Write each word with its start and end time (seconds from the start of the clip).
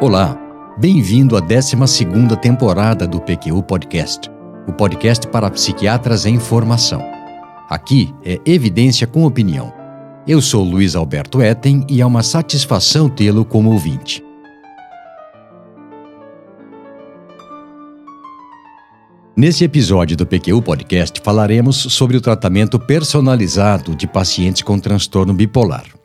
Olá, 0.00 0.34
bem-vindo 0.78 1.36
à 1.36 1.40
12 1.40 1.76
temporada 2.40 3.06
do 3.06 3.20
PQU 3.20 3.62
Podcast, 3.62 4.30
o 4.66 4.72
podcast 4.72 5.28
para 5.28 5.50
psiquiatras 5.50 6.24
em 6.24 6.40
formação. 6.40 7.02
Aqui 7.68 8.10
é 8.24 8.40
evidência 8.46 9.06
com 9.06 9.26
opinião. 9.26 9.70
Eu 10.26 10.40
sou 10.40 10.64
Luiz 10.64 10.96
Alberto 10.96 11.42
Etten 11.42 11.84
e 11.86 12.00
é 12.00 12.06
uma 12.06 12.22
satisfação 12.22 13.10
tê-lo 13.10 13.44
como 13.44 13.72
ouvinte. 13.72 14.24
Nesse 19.36 19.64
episódio 19.64 20.16
do 20.16 20.26
PQU 20.26 20.62
Podcast 20.62 21.20
falaremos 21.22 21.76
sobre 21.76 22.16
o 22.16 22.22
tratamento 22.22 22.78
personalizado 22.78 23.94
de 23.94 24.06
pacientes 24.06 24.62
com 24.62 24.78
transtorno 24.78 25.34
bipolar. 25.34 25.99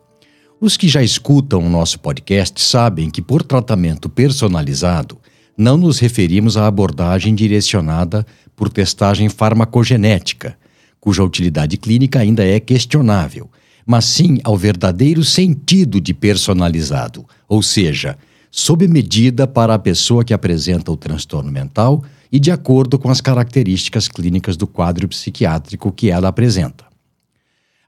Os 0.60 0.78
que 0.78 0.88
já 0.88 1.04
escutam 1.04 1.60
o 1.60 1.70
nosso 1.70 2.00
podcast 2.00 2.62
sabem 2.62 3.10
que, 3.10 3.22
por 3.22 3.44
tratamento 3.44 4.08
personalizado, 4.08 5.18
não 5.58 5.78
nos 5.78 6.00
referimos 6.00 6.56
à 6.56 6.66
abordagem 6.66 7.36
direcionada 7.36 8.26
por 8.56 8.70
testagem 8.70 9.28
farmacogenética, 9.28 10.58
cuja 11.00 11.24
utilidade 11.24 11.76
clínica 11.76 12.20
ainda 12.20 12.44
é 12.44 12.58
questionável, 12.60 13.50
mas 13.86 14.06
sim 14.06 14.40
ao 14.46 14.58
verdadeiro 14.58 15.26
sentido 15.26 16.00
de 16.00 16.14
personalizado, 16.14 17.26
ou 17.50 17.62
seja, 17.62 18.18
sob 18.50 18.88
medida 18.88 19.46
para 19.46 19.74
a 19.74 19.80
pessoa 19.80 20.24
que 20.24 20.34
apresenta 20.34 20.90
o 20.90 20.98
transtorno 20.98 21.52
mental 21.52 22.02
e 22.32 22.40
de 22.40 22.50
acordo 22.50 22.98
com 22.98 23.10
as 23.10 23.20
características 23.20 24.08
clínicas 24.08 24.56
do 24.56 24.66
quadro 24.66 25.06
psiquiátrico 25.10 25.92
que 25.92 26.10
ela 26.10 26.30
apresenta. 26.30 26.85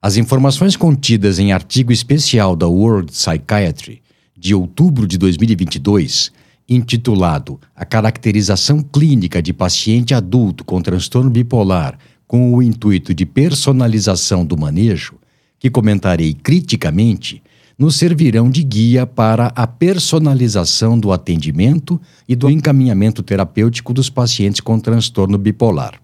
As 0.02 0.16
informações 0.16 0.76
contidas 0.76 1.40
em 1.40 1.52
artigo 1.52 1.92
especial 1.92 2.56
da 2.56 2.68
World 2.68 3.12
Psychiatry 3.12 4.02
de 4.38 4.54
outubro 4.54 5.08
de 5.08 5.18
2022, 5.18 6.32
intitulado 6.70 7.60
A 7.76 7.84
Caracterização 7.84 8.82
Clínica 8.82 9.42
de 9.42 9.52
Paciente 9.52 10.14
Adulto 10.14 10.64
com 10.64 10.82
Transtorno 10.82 11.32
Bipolar 11.32 11.98
com 12.28 12.54
o 12.54 12.62
intuito 12.62 13.12
de 13.12 13.26
personalização 13.26 14.46
do 14.46 14.56
manejo, 14.56 15.16
que 15.58 15.70
comentarei 15.70 16.34
criticamente, 16.34 17.42
nos 17.80 17.96
servirão 17.96 18.52
de 18.52 18.64
guia 18.64 19.08
para 19.08 19.48
a 19.56 19.66
personalização 19.66 21.00
do 21.00 21.12
atendimento 21.12 22.00
e 22.28 22.36
do 22.36 22.52
encaminhamento 22.52 23.24
terapêutico 23.24 23.94
dos 23.94 24.10
pacientes 24.10 24.62
com 24.62 24.80
transtorno 24.80 25.38
bipolar. 25.38 26.00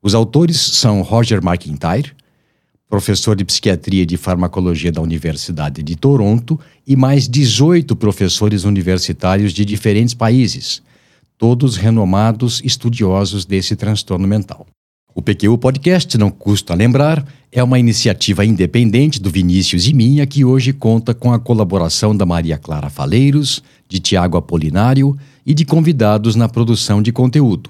Os 0.00 0.14
autores 0.14 0.58
são 0.58 1.02
Roger 1.02 1.40
McIntyre, 1.44 2.12
professor 2.88 3.36
de 3.36 3.44
psiquiatria 3.44 4.02
e 4.02 4.06
de 4.06 4.16
farmacologia 4.16 4.90
da 4.90 5.02
Universidade 5.02 5.82
de 5.82 5.94
Toronto, 5.94 6.58
e 6.86 6.96
mais 6.96 7.28
18 7.28 7.94
professores 7.94 8.64
universitários 8.64 9.52
de 9.52 9.64
diferentes 9.64 10.14
países, 10.14 10.82
todos 11.36 11.76
renomados 11.76 12.60
estudiosos 12.64 13.44
desse 13.44 13.76
transtorno 13.76 14.26
mental. 14.26 14.66
O 15.14 15.20
PQU 15.20 15.58
Podcast, 15.58 16.16
não 16.16 16.30
custa 16.30 16.74
lembrar, 16.74 17.26
é 17.50 17.62
uma 17.62 17.78
iniciativa 17.78 18.44
independente 18.44 19.20
do 19.20 19.30
Vinícius 19.30 19.88
e 19.88 19.92
minha 19.92 20.26
que 20.26 20.44
hoje 20.44 20.72
conta 20.72 21.12
com 21.12 21.32
a 21.32 21.40
colaboração 21.40 22.16
da 22.16 22.24
Maria 22.24 22.56
Clara 22.56 22.88
Faleiros, 22.88 23.62
de 23.88 23.98
Tiago 23.98 24.36
Apolinário 24.36 25.18
e 25.44 25.52
de 25.52 25.64
convidados 25.64 26.36
na 26.36 26.48
produção 26.48 27.02
de 27.02 27.10
conteúdo. 27.10 27.68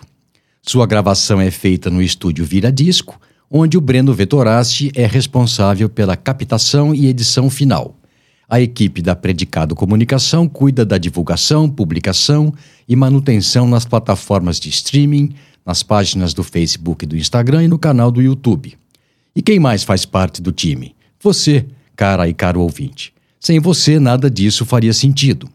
Sua 0.61 0.87
gravação 0.87 1.41
é 1.41 1.51
feita 1.51 1.89
no 1.89 2.03
estúdio 2.03 2.45
Vira 2.45 2.71
Disco 2.71 3.19
onde 3.51 3.79
o 3.79 3.81
Breno 3.81 4.13
Vettorassi 4.13 4.91
é 4.95 5.07
responsável 5.07 5.89
pela 5.89 6.17
captação 6.17 6.95
e 6.95 7.07
edição 7.07 7.49
final. 7.49 7.97
A 8.49 8.61
equipe 8.61 9.03
da 9.03 9.15
Predicado 9.15 9.75
Comunicação 9.75 10.49
cuida 10.49 10.85
da 10.85 10.97
divulgação, 10.97 11.69
publicação 11.69 12.53
e 12.89 12.97
manutenção 12.97 13.69
nas 13.69 13.85
plataformas 13.85 14.59
de 14.59 14.71
streaming, 14.71 15.35
nas 15.67 15.83
páginas 15.83 16.33
do 16.33 16.43
Facebook 16.43 17.05
e 17.05 17.09
do 17.09 17.17
Instagram 17.17 17.65
e 17.65 17.69
no 17.69 17.79
canal 17.79 18.11
do 18.11 18.23
YouTube. 18.23 18.79
E 19.37 19.43
quem 19.43 19.61
mais 19.61 19.85
faz 19.85 20.07
parte 20.07 20.41
do 20.41 20.51
time? 20.51 20.95
Você, 21.21 21.67
cara 21.95 22.27
e 22.29 22.33
caro 22.33 22.63
ouvinte. 22.63 23.13
Sem 23.39 23.61
você, 23.61 24.01
nada 24.01 24.31
disso 24.31 24.65
faria 24.65 24.95
sentido. 24.95 25.49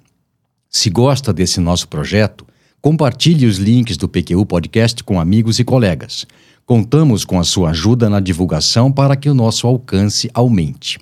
Se 0.70 0.90
gosta 0.90 1.34
desse 1.34 1.60
nosso 1.60 1.88
projeto, 1.88 2.46
compartilhe 2.80 3.46
os 3.46 3.58
links 3.58 3.98
do 3.98 4.08
PQU 4.08 4.46
Podcast 4.46 5.04
com 5.04 5.20
amigos 5.20 5.58
e 5.58 5.64
colegas. 5.64 6.28
Contamos 6.66 7.26
com 7.26 7.40
a 7.40 7.44
sua 7.44 7.72
ajuda 7.72 8.10
na 8.10 8.20
divulgação 8.20 8.92
para 8.92 9.16
que 9.16 9.30
o 9.30 9.34
nosso 9.34 9.68
alcance 9.68 10.30
aumente. 10.34 10.98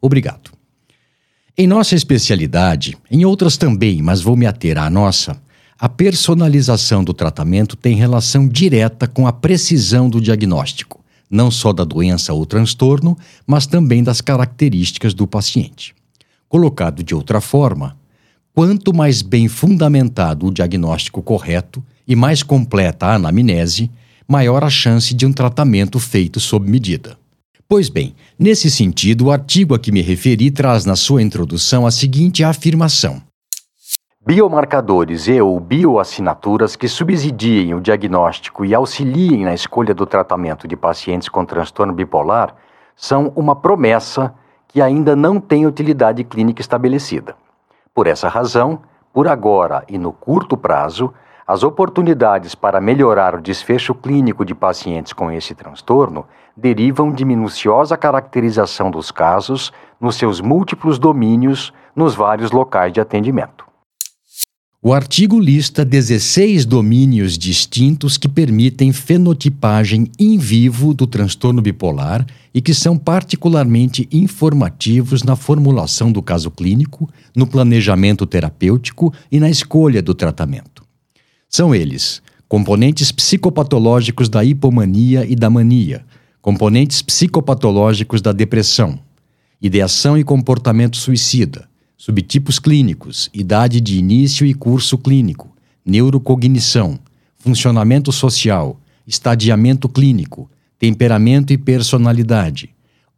Obrigado. 0.00 0.50
Em 1.56 1.66
nossa 1.66 1.94
especialidade, 1.94 2.98
em 3.10 3.24
outras 3.24 3.56
também, 3.56 4.02
mas 4.02 4.20
vou 4.20 4.36
me 4.36 4.46
ater 4.46 4.76
à 4.76 4.90
nossa, 4.90 5.40
a 5.78 5.88
personalização 5.88 7.02
do 7.02 7.14
tratamento 7.14 7.76
tem 7.76 7.94
relação 7.96 8.46
direta 8.46 9.06
com 9.06 9.26
a 9.26 9.32
precisão 9.32 10.08
do 10.08 10.20
diagnóstico, 10.20 11.02
não 11.30 11.50
só 11.50 11.72
da 11.72 11.84
doença 11.84 12.34
ou 12.34 12.44
transtorno, 12.44 13.16
mas 13.46 13.66
também 13.66 14.02
das 14.02 14.20
características 14.20 15.14
do 15.14 15.26
paciente. 15.26 15.94
Colocado 16.48 17.02
de 17.02 17.14
outra 17.14 17.40
forma, 17.40 17.96
quanto 18.54 18.94
mais 18.94 19.20
bem 19.20 19.48
fundamentado 19.48 20.46
o 20.46 20.52
diagnóstico 20.52 21.22
correto 21.22 21.82
e 22.06 22.14
mais 22.14 22.42
completa 22.42 23.06
a 23.06 23.14
anamnese, 23.14 23.90
maior 24.28 24.64
a 24.64 24.70
chance 24.70 25.14
de 25.14 25.24
um 25.26 25.32
tratamento 25.32 25.98
feito 25.98 26.40
sob 26.40 26.70
medida. 26.70 27.16
Pois 27.68 27.88
bem, 27.88 28.14
nesse 28.38 28.70
sentido, 28.70 29.26
o 29.26 29.30
artigo 29.32 29.74
a 29.74 29.78
que 29.78 29.90
me 29.90 30.00
referi 30.00 30.50
traz 30.50 30.84
na 30.84 30.94
sua 30.94 31.20
introdução 31.20 31.86
a 31.86 31.90
seguinte 31.90 32.44
afirmação: 32.44 33.20
Biomarcadores 34.24 35.28
e 35.28 35.40
ou 35.40 35.58
bioassinaturas 35.60 36.76
que 36.76 36.88
subsidiem 36.88 37.74
o 37.74 37.80
diagnóstico 37.80 38.64
e 38.64 38.74
auxiliem 38.74 39.44
na 39.44 39.54
escolha 39.54 39.94
do 39.94 40.06
tratamento 40.06 40.66
de 40.66 40.76
pacientes 40.76 41.28
com 41.28 41.44
transtorno 41.44 41.92
bipolar 41.92 42.54
são 42.96 43.32
uma 43.36 43.54
promessa 43.54 44.34
que 44.68 44.80
ainda 44.80 45.14
não 45.14 45.40
tem 45.40 45.66
utilidade 45.66 46.24
clínica 46.24 46.60
estabelecida. 46.60 47.36
Por 47.94 48.06
essa 48.06 48.28
razão, 48.28 48.80
por 49.12 49.28
agora 49.28 49.84
e 49.88 49.96
no 49.96 50.12
curto 50.12 50.56
prazo, 50.56 51.12
as 51.46 51.62
oportunidades 51.62 52.56
para 52.56 52.80
melhorar 52.80 53.36
o 53.36 53.40
desfecho 53.40 53.94
clínico 53.94 54.44
de 54.44 54.54
pacientes 54.54 55.12
com 55.12 55.30
esse 55.30 55.54
transtorno 55.54 56.26
derivam 56.56 57.12
de 57.12 57.24
minuciosa 57.24 57.96
caracterização 57.96 58.90
dos 58.90 59.12
casos 59.12 59.72
nos 60.00 60.16
seus 60.16 60.40
múltiplos 60.40 60.98
domínios 60.98 61.72
nos 61.94 62.14
vários 62.16 62.50
locais 62.50 62.92
de 62.92 63.00
atendimento. 63.00 63.64
O 64.82 64.92
artigo 64.92 65.40
lista 65.40 65.84
16 65.84 66.64
domínios 66.64 67.38
distintos 67.38 68.16
que 68.18 68.28
permitem 68.28 68.92
fenotipagem 68.92 70.10
in 70.18 70.38
vivo 70.38 70.94
do 70.94 71.06
transtorno 71.06 71.62
bipolar 71.62 72.26
e 72.54 72.60
que 72.60 72.74
são 72.74 72.96
particularmente 72.96 74.08
informativos 74.12 75.22
na 75.22 75.34
formulação 75.34 76.12
do 76.12 76.22
caso 76.22 76.50
clínico, 76.50 77.08
no 77.34 77.46
planejamento 77.46 78.26
terapêutico 78.26 79.12
e 79.30 79.40
na 79.40 79.50
escolha 79.50 80.00
do 80.00 80.14
tratamento. 80.14 80.85
São 81.56 81.74
eles: 81.74 82.20
componentes 82.46 83.10
psicopatológicos 83.10 84.28
da 84.28 84.44
hipomania 84.44 85.24
e 85.24 85.34
da 85.34 85.48
mania, 85.48 86.04
componentes 86.42 87.00
psicopatológicos 87.00 88.20
da 88.20 88.30
depressão, 88.30 88.98
ideação 89.62 90.18
e 90.18 90.22
comportamento 90.22 90.98
suicida, 90.98 91.66
subtipos 91.96 92.58
clínicos, 92.58 93.30
idade 93.32 93.80
de 93.80 93.96
início 93.96 94.46
e 94.46 94.52
curso 94.52 94.98
clínico, 94.98 95.50
neurocognição, 95.82 96.98
funcionamento 97.38 98.12
social, 98.12 98.78
estadiamento 99.06 99.88
clínico, 99.88 100.50
temperamento 100.78 101.54
e 101.54 101.56
personalidade, 101.56 102.68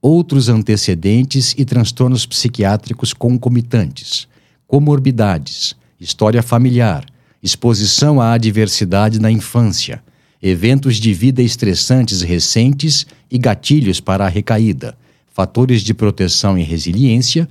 outros 0.00 0.49
antecedentes 0.49 1.56
e 1.58 1.64
transtornos 1.64 2.25
psiquiátricos 2.25 3.12
concomitantes, 3.12 4.29
comorbidades, 4.69 5.75
história 5.99 6.41
familiar 6.41 7.05
exposição 7.43 8.20
à 8.20 8.32
adversidade 8.32 9.20
na 9.20 9.31
infância, 9.31 10.02
eventos 10.43 10.96
de 10.96 11.12
vida 11.12 11.43
estressantes 11.43 12.23
recentes 12.23 13.06
e 13.31 13.38
gatilhos 13.38 14.00
para 14.00 14.26
a 14.26 14.29
recaída, 14.29 14.96
fatores 15.32 15.82
de 15.82 15.94
proteção 15.94 16.58
e 16.58 16.62
resiliência 16.62 17.49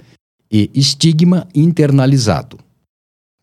e 0.51 0.69
estigma 0.74 1.48
internalizado. 1.54 2.57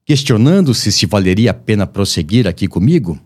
Questionando-se 0.05 0.93
se 0.93 1.07
valeria 1.07 1.51
a 1.51 1.55
pena 1.55 1.87
prosseguir 1.87 2.47
aqui 2.47 2.69
comigo, 2.69 3.19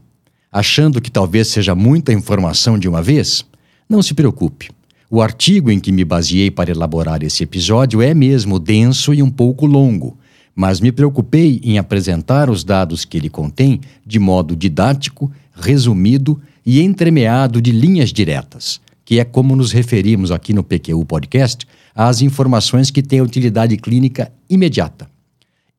achando 0.51 1.01
que 1.01 1.11
talvez 1.11 1.49
seja 1.49 1.75
muita 1.75 2.13
informação 2.13 2.79
de 2.79 2.89
uma 2.89 3.03
vez, 3.03 3.45
não 3.89 4.03
se 4.03 4.15
preocupe. 4.15 4.71
O 5.11 5.23
artigo 5.23 5.71
em 5.71 5.81
que 5.81 5.91
me 5.91 6.05
baseei 6.05 6.51
para 6.51 6.71
elaborar 6.71 7.23
esse 7.23 7.43
episódio 7.43 8.03
é 8.03 8.13
mesmo 8.13 8.59
denso 8.59 9.15
e 9.15 9.23
um 9.23 9.31
pouco 9.31 9.67
longo, 9.67 10.17
mas 10.59 10.81
me 10.81 10.91
preocupei 10.91 11.61
em 11.63 11.79
apresentar 11.79 12.51
os 12.51 12.65
dados 12.65 13.05
que 13.05 13.17
ele 13.17 13.31
contém 13.31 13.81
de 14.05 14.19
modo 14.19 14.57
didático, 14.57 15.31
resumido 15.55 16.43
e 16.67 16.83
entremeado 16.83 17.63
de 17.63 17.71
linhas 17.71 18.13
diretas, 18.13 18.81
que 19.05 19.21
é 19.21 19.25
como 19.25 19.55
nos 19.55 19.71
referimos 19.71 20.33
aqui 20.33 20.53
no 20.53 20.65
PQU 20.65 21.05
Podcast 21.05 21.65
às 21.95 22.23
informações 22.23 22.91
que 22.91 23.05
têm 23.05 23.21
utilidade 23.21 23.77
clínica 23.77 24.33
imediata. 24.51 25.09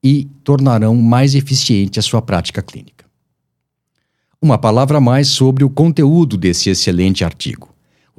e 0.02 0.30
tornarão 0.46 0.96
mais 0.96 1.36
eficiente 1.36 2.00
a 2.00 2.02
sua 2.02 2.22
prática 2.22 2.62
clínica. 2.62 3.04
Uma 4.42 4.58
palavra 4.58 5.02
mais 5.02 5.28
sobre 5.28 5.66
o 5.66 5.70
conteúdo 5.70 6.38
desse 6.38 6.70
excelente 6.70 7.26
artigo. 7.26 7.69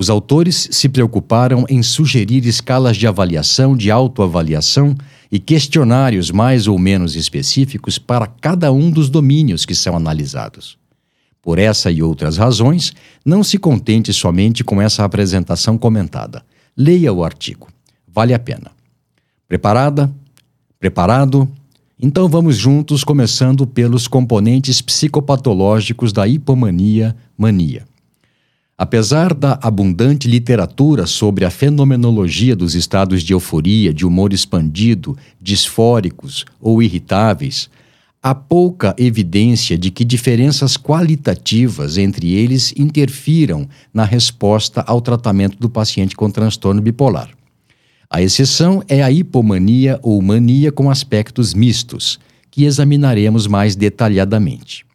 Os 0.01 0.09
autores 0.09 0.67
se 0.71 0.89
preocuparam 0.89 1.67
em 1.69 1.83
sugerir 1.83 2.47
escalas 2.47 2.97
de 2.97 3.07
avaliação, 3.07 3.77
de 3.77 3.91
autoavaliação 3.91 4.97
e 5.31 5.39
questionários 5.39 6.31
mais 6.31 6.67
ou 6.67 6.79
menos 6.79 7.17
específicos 7.17 7.99
para 7.99 8.27
cada 8.27 8.73
um 8.73 8.91
dos 8.91 9.11
domínios 9.11 9.67
que 9.67 9.75
são 9.75 9.95
analisados. 9.95 10.79
Por 11.43 11.59
essa 11.59 11.91
e 11.91 12.03
outras 12.03 12.39
razões, 12.39 12.95
não 13.27 13.45
se 13.45 13.59
contente 13.59 14.11
somente 14.11 14.65
com 14.65 14.81
essa 14.81 15.05
apresentação 15.05 15.77
comentada. 15.77 16.43
Leia 16.75 17.13
o 17.13 17.23
artigo. 17.23 17.69
Vale 18.09 18.33
a 18.33 18.39
pena. 18.39 18.71
Preparada? 19.47 20.11
Preparado? 20.79 21.47
Então 21.99 22.27
vamos 22.27 22.57
juntos, 22.57 23.05
começando 23.05 23.67
pelos 23.67 24.09
componentes 24.09 24.81
psicopatológicos 24.81 26.11
da 26.11 26.27
hipomania 26.27 27.15
mania. 27.37 27.90
Apesar 28.83 29.35
da 29.35 29.59
abundante 29.61 30.27
literatura 30.27 31.07
sobre 31.07 31.45
a 31.45 31.51
fenomenologia 31.51 32.57
dos 32.57 32.75
estados 32.75 33.23
de 33.23 33.35
euforia, 33.35 33.93
de 33.93 34.07
humor 34.07 34.33
expandido, 34.33 35.19
disfóricos 35.39 36.47
ou 36.59 36.83
irritáveis, 36.83 37.69
há 38.23 38.35
pouca 38.35 38.95
evidência 38.97 39.77
de 39.77 39.91
que 39.91 40.03
diferenças 40.03 40.79
qualitativas 40.79 41.99
entre 41.99 42.33
eles 42.33 42.73
interfiram 42.75 43.69
na 43.93 44.07
resposta 44.07 44.81
ao 44.87 45.03
tratamento 45.03 45.59
do 45.59 45.69
paciente 45.69 46.17
com 46.17 46.31
transtorno 46.31 46.81
bipolar. 46.81 47.29
A 48.09 48.23
exceção 48.23 48.83
é 48.89 49.03
a 49.03 49.11
hipomania 49.11 50.01
ou 50.03 50.23
mania 50.23 50.73
com 50.73 50.89
aspectos 50.89 51.53
mistos, 51.53 52.19
que 52.51 52.65
examinaremos 52.65 53.47
mais 53.47 53.77
detalhadamente. 53.77 54.89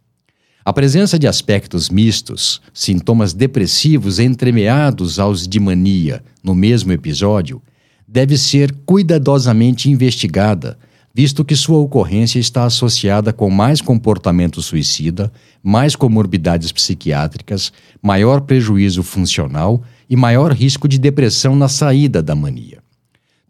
A 0.68 0.74
presença 0.74 1.20
de 1.20 1.28
aspectos 1.28 1.92
mistos, 1.92 2.60
sintomas 2.74 3.34
depressivos 3.34 4.18
entremeados 4.18 5.20
aos 5.20 5.48
de 5.48 5.60
mania 5.60 6.24
no 6.44 6.56
mesmo 6.56 6.92
episódio, 6.92 7.62
deve 8.08 8.36
ser 8.36 8.74
cuidadosamente 8.84 9.92
investigada, 9.92 10.76
visto 11.14 11.46
que 11.46 11.56
sua 11.56 11.78
ocorrência 11.78 12.40
está 12.40 12.66
associada 12.66 13.32
com 13.32 13.48
mais 13.52 13.80
comportamento 13.80 14.60
suicida, 14.60 15.32
mais 15.62 15.96
comorbidades 15.96 16.72
psiquiátricas, 16.72 17.72
maior 18.02 18.42
prejuízo 18.42 19.04
funcional 19.04 19.84
e 20.10 20.16
maior 20.16 20.52
risco 20.52 20.88
de 20.88 20.98
depressão 20.98 21.56
na 21.56 21.70
saída 21.70 22.24
da 22.24 22.34
mania. 22.34 22.80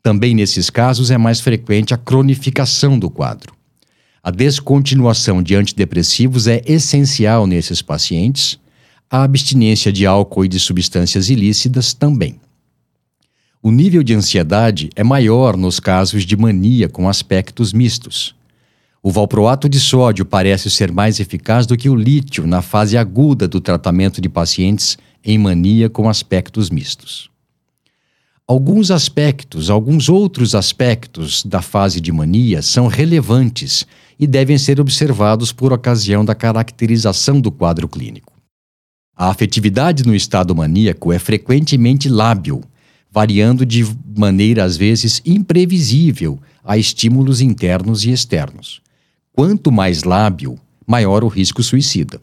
Também 0.03 0.35
nesses 0.35 0.69
casos 0.69 1.09
é 1.09 1.17
mais 1.17 1.39
frequente 1.39 1.93
a 1.93 1.97
cronificação 1.97 2.99
do 2.99 3.09
quadro. 3.09 3.54
A 4.25 4.31
descontinuação 4.31 5.43
de 5.43 5.53
antidepressivos 5.53 6.47
é 6.47 6.59
essencial 6.65 7.45
nesses 7.45 7.83
pacientes, 7.83 8.57
a 9.07 9.21
abstinência 9.21 9.93
de 9.93 10.03
álcool 10.03 10.45
e 10.45 10.47
de 10.47 10.59
substâncias 10.59 11.29
ilícitas 11.29 11.93
também. 11.93 12.39
O 13.61 13.69
nível 13.69 14.01
de 14.01 14.15
ansiedade 14.15 14.89
é 14.95 15.03
maior 15.03 15.55
nos 15.55 15.79
casos 15.79 16.25
de 16.25 16.35
mania 16.35 16.89
com 16.89 17.07
aspectos 17.07 17.71
mistos. 17.71 18.33
O 18.99 19.11
valproato 19.11 19.69
de 19.69 19.79
sódio 19.79 20.25
parece 20.25 20.71
ser 20.71 20.91
mais 20.91 21.19
eficaz 21.19 21.67
do 21.67 21.77
que 21.77 21.87
o 21.87 21.93
lítio 21.93 22.47
na 22.47 22.63
fase 22.63 22.97
aguda 22.97 23.47
do 23.47 23.61
tratamento 23.61 24.19
de 24.19 24.27
pacientes 24.27 24.97
em 25.23 25.37
mania 25.37 25.87
com 25.87 26.09
aspectos 26.09 26.71
mistos. 26.71 27.29
Alguns 28.47 28.91
aspectos, 28.91 29.71
alguns 29.71 30.07
outros 30.07 30.53
aspectos 30.53 31.43
da 31.43 31.63
fase 31.63 31.99
de 31.99 32.11
mania 32.11 32.61
são 32.61 32.85
relevantes 32.85 33.87
e 34.19 34.27
devem 34.27 34.55
ser 34.55 34.79
observados 34.79 35.51
por 35.51 35.73
ocasião 35.73 36.23
da 36.23 36.35
caracterização 36.35 37.41
do 37.41 37.51
quadro 37.51 37.87
clínico. 37.87 38.33
A 39.17 39.31
afetividade 39.31 40.05
no 40.05 40.13
estado 40.13 40.53
maníaco 40.53 41.11
é 41.11 41.17
frequentemente 41.17 42.07
lábil, 42.07 42.61
variando 43.09 43.65
de 43.65 43.83
maneira 44.15 44.63
às 44.63 44.77
vezes 44.77 45.23
imprevisível 45.25 46.39
a 46.63 46.77
estímulos 46.77 47.41
internos 47.41 48.05
e 48.05 48.11
externos. 48.11 48.79
Quanto 49.33 49.71
mais 49.71 50.03
lábil, 50.03 50.59
maior 50.85 51.23
o 51.23 51.27
risco 51.27 51.63
suicida. 51.63 52.21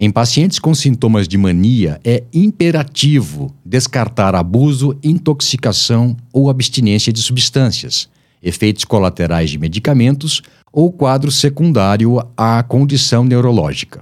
Em 0.00 0.12
pacientes 0.12 0.60
com 0.60 0.72
sintomas 0.76 1.26
de 1.26 1.36
mania, 1.36 2.00
é 2.04 2.22
imperativo 2.32 3.52
descartar 3.64 4.32
abuso, 4.32 4.96
intoxicação 5.02 6.16
ou 6.32 6.48
abstinência 6.48 7.12
de 7.12 7.20
substâncias, 7.20 8.08
efeitos 8.40 8.84
colaterais 8.84 9.50
de 9.50 9.58
medicamentos 9.58 10.40
ou 10.72 10.92
quadro 10.92 11.32
secundário 11.32 12.24
à 12.36 12.62
condição 12.62 13.24
neurológica. 13.24 14.00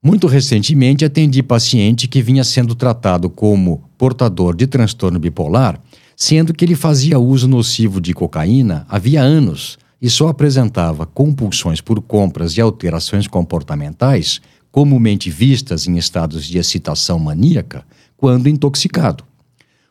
Muito 0.00 0.28
recentemente 0.28 1.04
atendi 1.04 1.42
paciente 1.42 2.06
que 2.06 2.22
vinha 2.22 2.44
sendo 2.44 2.76
tratado 2.76 3.28
como 3.28 3.82
portador 3.98 4.54
de 4.54 4.68
transtorno 4.68 5.18
bipolar, 5.18 5.80
sendo 6.16 6.54
que 6.54 6.64
ele 6.64 6.76
fazia 6.76 7.18
uso 7.18 7.48
nocivo 7.48 8.00
de 8.00 8.14
cocaína 8.14 8.86
havia 8.88 9.22
anos 9.22 9.76
e 10.00 10.08
só 10.08 10.28
apresentava 10.28 11.04
compulsões 11.04 11.80
por 11.80 12.00
compras 12.00 12.56
e 12.56 12.60
alterações 12.60 13.26
comportamentais, 13.26 14.40
comumente 14.70 15.30
vistas 15.30 15.86
em 15.86 15.96
estados 15.96 16.44
de 16.44 16.58
excitação 16.58 17.18
maníaca, 17.18 17.84
quando 18.16 18.48
intoxicado. 18.48 19.24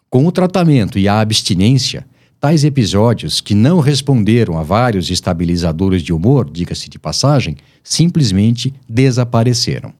Com 0.09 0.25
o 0.25 0.31
tratamento 0.31 0.97
e 0.97 1.07
a 1.07 1.19
abstinência, 1.19 2.05
Tais 2.39 2.63
episódios, 2.63 3.41
que 3.41 3.53
não 3.53 3.81
responderam 3.81 4.57
a 4.57 4.63
vários 4.63 5.11
estabilizadores 5.11 6.01
de 6.01 6.13
humor, 6.13 6.49
diga-se 6.49 6.89
de 6.89 6.97
passagem, 6.97 7.57
simplesmente 7.83 8.73
desapareceram. 8.87 9.93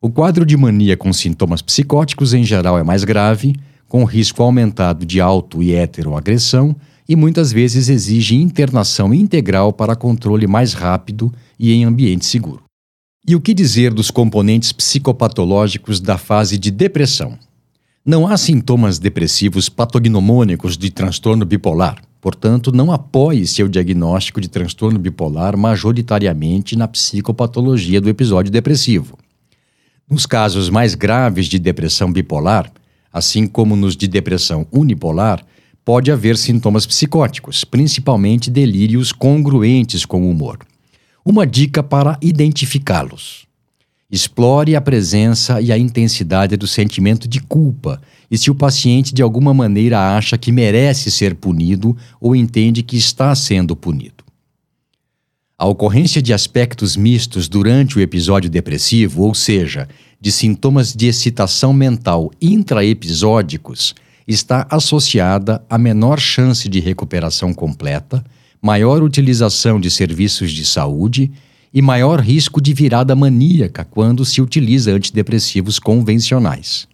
O 0.00 0.08
quadro 0.08 0.46
de 0.46 0.56
mania 0.56 0.96
com 0.96 1.12
sintomas 1.12 1.60
psicóticos 1.60 2.32
em 2.32 2.44
geral 2.44 2.78
é 2.78 2.82
mais 2.82 3.04
grave, 3.04 3.54
com 3.86 4.04
risco 4.04 4.42
aumentado 4.42 5.04
de 5.04 5.20
auto 5.20 5.62
e 5.62 5.74
heteroagressão 5.74 6.74
e 7.06 7.14
muitas 7.14 7.52
vezes 7.52 7.90
exige 7.90 8.36
internação 8.36 9.12
integral 9.12 9.70
para 9.70 9.94
controle 9.94 10.46
mais 10.46 10.72
rápido 10.72 11.30
e 11.58 11.72
em 11.74 11.84
ambiente 11.84 12.24
seguro. 12.24 12.65
E 13.28 13.34
o 13.34 13.40
que 13.40 13.52
dizer 13.52 13.92
dos 13.92 14.08
componentes 14.08 14.70
psicopatológicos 14.70 15.98
da 15.98 16.16
fase 16.16 16.56
de 16.56 16.70
depressão? 16.70 17.36
Não 18.04 18.24
há 18.24 18.36
sintomas 18.36 19.00
depressivos 19.00 19.68
patognomônicos 19.68 20.78
de 20.78 20.92
transtorno 20.92 21.44
bipolar. 21.44 22.00
Portanto, 22.20 22.70
não 22.70 22.92
apoie 22.92 23.44
seu 23.44 23.66
diagnóstico 23.66 24.40
de 24.40 24.48
transtorno 24.48 24.96
bipolar 24.96 25.56
majoritariamente 25.56 26.76
na 26.76 26.86
psicopatologia 26.86 28.00
do 28.00 28.08
episódio 28.08 28.52
depressivo. 28.52 29.18
Nos 30.08 30.24
casos 30.24 30.70
mais 30.70 30.94
graves 30.94 31.46
de 31.46 31.58
depressão 31.58 32.12
bipolar, 32.12 32.70
assim 33.12 33.48
como 33.48 33.74
nos 33.74 33.96
de 33.96 34.06
depressão 34.06 34.68
unipolar, 34.70 35.44
pode 35.84 36.12
haver 36.12 36.36
sintomas 36.36 36.86
psicóticos, 36.86 37.64
principalmente 37.64 38.52
delírios 38.52 39.10
congruentes 39.10 40.04
com 40.04 40.22
o 40.22 40.30
humor. 40.30 40.58
Uma 41.28 41.44
dica 41.44 41.82
para 41.82 42.16
identificá-los. 42.22 43.46
Explore 44.08 44.76
a 44.76 44.80
presença 44.80 45.60
e 45.60 45.72
a 45.72 45.76
intensidade 45.76 46.56
do 46.56 46.68
sentimento 46.68 47.26
de 47.26 47.40
culpa 47.40 48.00
e 48.30 48.38
se 48.38 48.48
o 48.48 48.54
paciente 48.54 49.12
de 49.12 49.22
alguma 49.22 49.52
maneira 49.52 50.16
acha 50.16 50.38
que 50.38 50.52
merece 50.52 51.10
ser 51.10 51.34
punido 51.34 51.96
ou 52.20 52.36
entende 52.36 52.80
que 52.80 52.96
está 52.96 53.34
sendo 53.34 53.74
punido. 53.74 54.22
A 55.58 55.66
ocorrência 55.66 56.22
de 56.22 56.32
aspectos 56.32 56.96
mistos 56.96 57.48
durante 57.48 57.98
o 57.98 58.00
episódio 58.00 58.48
depressivo, 58.48 59.22
ou 59.22 59.34
seja, 59.34 59.88
de 60.20 60.30
sintomas 60.30 60.94
de 60.94 61.08
excitação 61.08 61.72
mental 61.72 62.30
intraepisódicos, 62.40 63.96
está 64.28 64.64
associada 64.70 65.60
a 65.68 65.76
menor 65.76 66.20
chance 66.20 66.68
de 66.68 66.78
recuperação 66.78 67.52
completa, 67.52 68.24
maior 68.60 69.02
utilização 69.02 69.80
de 69.80 69.90
serviços 69.90 70.50
de 70.50 70.64
saúde 70.64 71.30
e 71.72 71.82
maior 71.82 72.20
risco 72.20 72.60
de 72.60 72.72
virada 72.72 73.14
maníaca 73.14 73.84
quando 73.84 74.24
se 74.24 74.40
utiliza 74.40 74.92
antidepressivos 74.92 75.78
convencionais. 75.78 76.88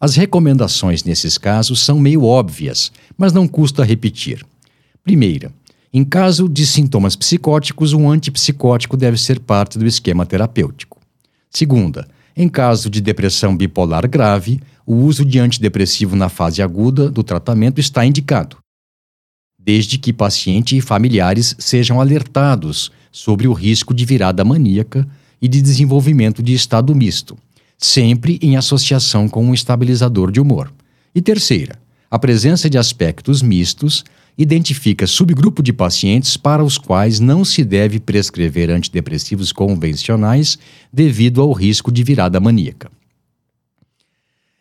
As 0.00 0.14
recomendações 0.14 1.04
nesses 1.04 1.38
casos 1.38 1.80
são 1.80 1.98
meio 1.98 2.24
óbvias, 2.24 2.92
mas 3.16 3.32
não 3.32 3.48
custa 3.48 3.84
repetir. 3.84 4.44
Primeira, 5.02 5.52
em 5.92 6.04
caso 6.04 6.48
de 6.48 6.66
sintomas 6.66 7.16
psicóticos, 7.16 7.92
um 7.92 8.10
antipsicótico 8.10 8.96
deve 8.96 9.16
ser 9.16 9.40
parte 9.40 9.78
do 9.78 9.86
esquema 9.86 10.26
terapêutico. 10.26 11.00
Segunda, 11.50 12.06
em 12.36 12.48
caso 12.48 12.90
de 12.90 13.00
depressão 13.00 13.56
bipolar 13.56 14.06
grave, 14.08 14.60
o 14.84 14.94
uso 14.94 15.24
de 15.24 15.38
antidepressivo 15.38 16.14
na 16.14 16.28
fase 16.28 16.60
aguda 16.60 17.10
do 17.10 17.22
tratamento 17.22 17.80
está 17.80 18.04
indicado, 18.04 18.58
desde 19.66 19.98
que 19.98 20.12
paciente 20.12 20.76
e 20.76 20.80
familiares 20.80 21.56
sejam 21.58 22.00
alertados 22.00 22.92
sobre 23.10 23.48
o 23.48 23.52
risco 23.52 23.92
de 23.92 24.04
virada 24.04 24.44
maníaca 24.44 25.06
e 25.42 25.48
de 25.48 25.60
desenvolvimento 25.60 26.40
de 26.40 26.54
estado 26.54 26.94
misto, 26.94 27.36
sempre 27.76 28.38
em 28.40 28.56
associação 28.56 29.28
com 29.28 29.44
um 29.44 29.52
estabilizador 29.52 30.30
de 30.30 30.40
humor. 30.40 30.72
E 31.12 31.20
terceira, 31.20 31.76
a 32.08 32.16
presença 32.16 32.70
de 32.70 32.78
aspectos 32.78 33.42
mistos 33.42 34.04
identifica 34.38 35.06
subgrupo 35.06 35.62
de 35.62 35.72
pacientes 35.72 36.36
para 36.36 36.62
os 36.62 36.78
quais 36.78 37.18
não 37.18 37.44
se 37.44 37.64
deve 37.64 37.98
prescrever 37.98 38.70
antidepressivos 38.70 39.50
convencionais 39.50 40.58
devido 40.92 41.42
ao 41.42 41.50
risco 41.52 41.90
de 41.90 42.04
virada 42.04 42.38
maníaca. 42.38 42.88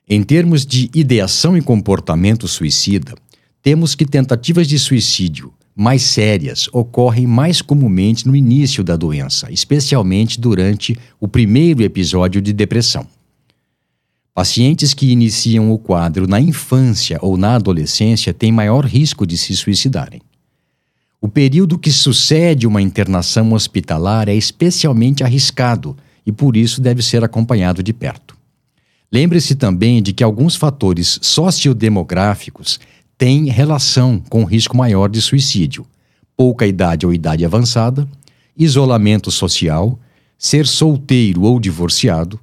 Em 0.08 0.24
termos 0.24 0.66
de 0.66 0.90
ideação 0.94 1.58
e 1.58 1.62
comportamento 1.62 2.48
suicida, 2.48 3.16
temos 3.66 3.96
que 3.96 4.06
tentativas 4.06 4.68
de 4.68 4.78
suicídio 4.78 5.52
mais 5.76 6.04
sérias 6.04 6.70
ocorrem 6.72 7.26
mais 7.26 7.64
comumente 7.64 8.28
no 8.28 8.36
início 8.36 8.84
da 8.84 8.96
doença, 8.96 9.52
especialmente 9.52 10.40
durante 10.40 10.96
o 11.20 11.28
primeiro 11.28 11.82
episódio 11.82 12.44
de 12.44 12.54
depressão. 12.54 13.08
Pacientes 14.36 14.94
que 14.94 15.08
iniciam 15.08 15.72
o 15.72 15.80
quadro 15.80 16.28
na 16.28 16.40
infância 16.40 17.18
ou 17.24 17.38
na 17.38 17.56
adolescência 17.56 18.36
têm 18.36 18.52
maior 18.52 18.86
risco 18.86 19.26
de 19.26 19.36
se 19.36 19.56
suicidarem. 19.56 20.22
O 21.20 21.28
período 21.28 21.80
que 21.80 21.92
sucede 21.92 22.68
uma 22.68 22.84
internação 22.84 23.52
hospitalar 23.52 24.30
é 24.30 24.36
especialmente 24.36 25.24
arriscado 25.24 25.98
e 26.24 26.32
por 26.32 26.56
isso 26.56 26.80
deve 26.80 27.02
ser 27.02 27.24
acompanhado 27.24 27.82
de 27.82 27.94
perto. 27.94 28.38
Lembre-se 29.12 29.56
também 29.56 30.04
de 30.04 30.14
que 30.14 30.24
alguns 30.24 30.56
fatores 30.56 31.18
sociodemográficos 31.20 32.80
têm 33.18 33.50
relação 33.50 34.20
com 34.30 34.44
risco 34.44 34.76
maior 34.76 35.10
de 35.10 35.22
suicídio: 35.22 35.86
pouca 36.36 36.66
idade 36.66 37.06
ou 37.06 37.14
idade 37.14 37.46
avançada, 37.46 38.08
isolamento 38.58 39.32
social, 39.32 40.00
ser 40.38 40.68
solteiro 40.68 41.44
ou 41.44 41.60
divorciado, 41.60 42.40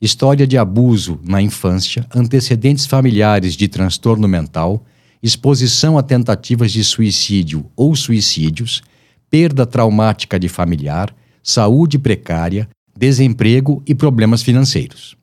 história 0.00 0.46
de 0.46 0.58
abuso 0.58 1.18
na 1.22 1.40
infância, 1.40 2.06
antecedentes 2.14 2.86
familiares 2.86 3.54
de 3.54 3.68
transtorno 3.68 4.28
mental, 4.28 4.84
exposição 5.22 5.96
a 5.96 6.02
tentativas 6.02 6.72
de 6.72 6.84
suicídio 6.84 7.64
ou 7.74 7.96
suicídios, 7.96 8.82
perda 9.30 9.64
traumática 9.64 10.38
de 10.38 10.48
familiar, 10.48 11.14
saúde 11.42 11.98
precária, 11.98 12.68
desemprego 12.96 13.82
e 13.86 13.94
problemas 13.94 14.42
financeiros. 14.42 15.16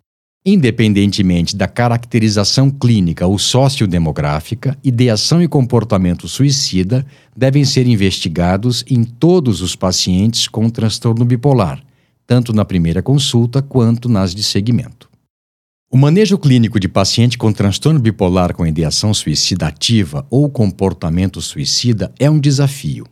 Independentemente 0.44 1.56
da 1.56 1.68
caracterização 1.68 2.72
clínica 2.72 3.28
ou 3.28 3.38
sociodemográfica, 3.38 4.76
ideação 4.84 5.40
e 5.40 5.48
comportamento 5.48 6.28
suicida 6.28 7.06
devem 7.38 7.64
ser 7.64 7.86
investigados 7.86 8.84
em 8.90 9.04
todos 9.04 9.62
os 9.62 9.76
pacientes 9.76 10.48
com 10.48 10.68
transtorno 10.68 11.24
bipolar, 11.24 11.84
tanto 12.26 12.54
na 12.54 12.66
primeira 12.66 13.04
consulta 13.04 13.62
quanto 13.62 14.10
nas 14.10 14.34
de 14.34 14.42
seguimento. 14.42 15.12
O 15.92 15.98
manejo 15.98 16.40
clínico 16.40 16.80
de 16.80 16.88
paciente 16.88 17.38
com 17.38 17.54
transtorno 17.54 18.00
bipolar 18.00 18.56
com 18.56 18.66
ideação 18.66 19.14
suicida 19.14 19.68
ativa 19.68 20.26
ou 20.28 20.50
comportamento 20.50 21.40
suicida 21.40 22.12
é 22.18 22.28
um 22.28 22.40
desafio. 22.40 23.06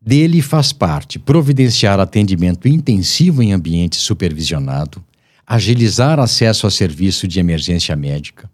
Dele 0.00 0.40
faz 0.40 0.72
parte 0.72 1.18
providenciar 1.18 2.00
atendimento 2.00 2.66
intensivo 2.66 3.42
em 3.42 3.52
ambiente 3.52 3.96
supervisionado, 3.96 5.04
agilizar 5.52 6.20
acesso 6.20 6.64
a 6.64 6.70
serviço 6.70 7.26
de 7.26 7.40
emergência 7.40 7.96
médica, 7.96 8.48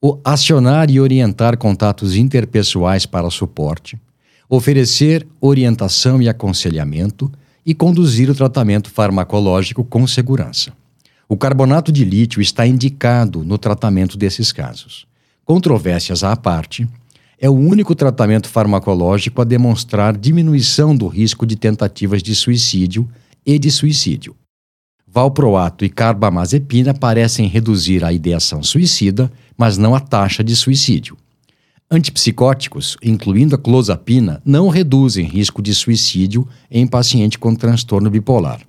o 0.00 0.20
acionar 0.22 0.88
e 0.88 1.00
orientar 1.00 1.58
contatos 1.58 2.14
interpessoais 2.14 3.04
para 3.04 3.28
suporte, 3.28 3.98
oferecer 4.48 5.26
orientação 5.40 6.22
e 6.22 6.28
aconselhamento 6.28 7.28
e 7.66 7.74
conduzir 7.74 8.30
o 8.30 8.36
tratamento 8.36 8.88
farmacológico 8.88 9.82
com 9.82 10.06
segurança. 10.06 10.72
O 11.28 11.36
carbonato 11.36 11.90
de 11.90 12.04
lítio 12.04 12.40
está 12.40 12.64
indicado 12.64 13.42
no 13.42 13.58
tratamento 13.58 14.16
desses 14.16 14.52
casos. 14.52 15.08
Controvérsias 15.44 16.22
à 16.22 16.36
parte, 16.36 16.88
é 17.36 17.50
o 17.50 17.54
único 17.54 17.96
tratamento 17.96 18.48
farmacológico 18.48 19.42
a 19.42 19.44
demonstrar 19.44 20.16
diminuição 20.16 20.96
do 20.96 21.08
risco 21.08 21.44
de 21.44 21.56
tentativas 21.56 22.22
de 22.22 22.32
suicídio 22.32 23.08
e 23.44 23.58
de 23.58 23.72
suicídio 23.72 24.36
valproato 25.18 25.84
e 25.84 25.88
carbamazepina 25.88 26.94
parecem 26.94 27.48
reduzir 27.48 28.04
a 28.04 28.12
ideação 28.12 28.62
suicida, 28.62 29.28
mas 29.56 29.76
não 29.76 29.92
a 29.92 29.98
taxa 29.98 30.44
de 30.44 30.54
suicídio. 30.54 31.16
Antipsicóticos, 31.90 32.96
incluindo 33.02 33.56
a 33.56 33.58
clozapina, 33.58 34.40
não 34.44 34.68
reduzem 34.68 35.26
risco 35.26 35.60
de 35.60 35.74
suicídio 35.74 36.46
em 36.70 36.86
paciente 36.86 37.36
com 37.36 37.52
transtorno 37.52 38.08
bipolar. 38.08 38.60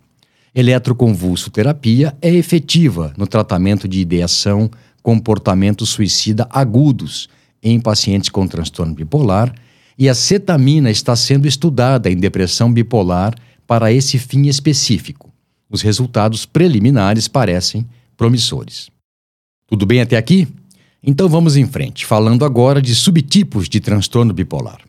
Eletroconvulsoterapia 0.56 2.18
é 2.20 2.34
efetiva 2.34 3.14
no 3.16 3.28
tratamento 3.28 3.88
de 3.88 4.00
ideação, 4.00 4.72
comportamento 5.04 5.86
suicida 5.86 6.48
agudos 6.50 7.30
em 7.62 7.80
pacientes 7.80 8.30
com 8.30 8.48
transtorno 8.48 8.96
bipolar 8.96 9.54
e 9.96 10.10
a 10.10 10.16
cetamina 10.16 10.90
está 10.90 11.16
sendo 11.16 11.48
estudada 11.48 12.10
em 12.10 12.18
depressão 12.18 12.74
bipolar 12.74 13.36
para 13.68 13.94
esse 13.94 14.18
fim 14.18 14.48
específico. 14.48 15.29
Os 15.70 15.82
resultados 15.82 16.46
preliminares 16.46 17.28
parecem 17.28 17.88
promissores. 18.18 18.90
Tudo 19.68 19.86
bem 19.86 20.02
até 20.02 20.18
aqui? 20.18 20.48
Então 21.02 21.30
vamos 21.30 21.56
em 21.56 21.68
frente, 21.68 22.06
falando 22.06 22.44
agora 22.44 22.82
de 22.82 22.96
subtipos 22.96 23.70
de 23.70 23.80
transtorno 23.80 24.34
bipolar. 24.34 24.82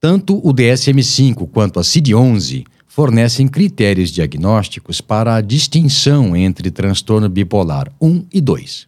Tanto 0.00 0.36
o 0.46 0.52
DSM-5 0.52 1.48
quanto 1.50 1.80
a 1.80 1.82
CID-11 1.82 2.64
fornecem 2.86 3.48
critérios 3.48 4.10
diagnósticos 4.10 5.00
para 5.00 5.34
a 5.34 5.40
distinção 5.40 6.36
entre 6.36 6.70
transtorno 6.70 7.28
bipolar 7.28 7.90
1 8.00 8.26
e 8.32 8.40
2. 8.40 8.86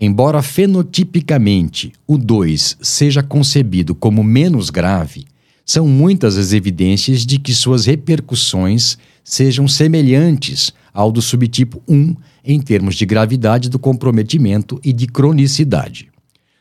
Embora 0.00 0.40
fenotipicamente 0.40 1.92
o 2.06 2.16
2 2.16 2.78
seja 2.80 3.22
concebido 3.22 3.94
como 3.94 4.24
menos 4.24 4.70
grave, 4.70 5.26
são 5.64 5.86
muitas 5.86 6.36
as 6.36 6.52
evidências 6.52 7.24
de 7.24 7.38
que 7.38 7.54
suas 7.54 7.86
repercussões 7.86 8.98
sejam 9.22 9.68
semelhantes 9.68 10.72
ao 10.92 11.12
do 11.12 11.22
subtipo 11.22 11.82
1 11.88 12.14
em 12.44 12.60
termos 12.60 12.96
de 12.96 13.06
gravidade 13.06 13.68
do 13.68 13.78
comprometimento 13.78 14.80
e 14.84 14.92
de 14.92 15.06
cronicidade. 15.06 16.08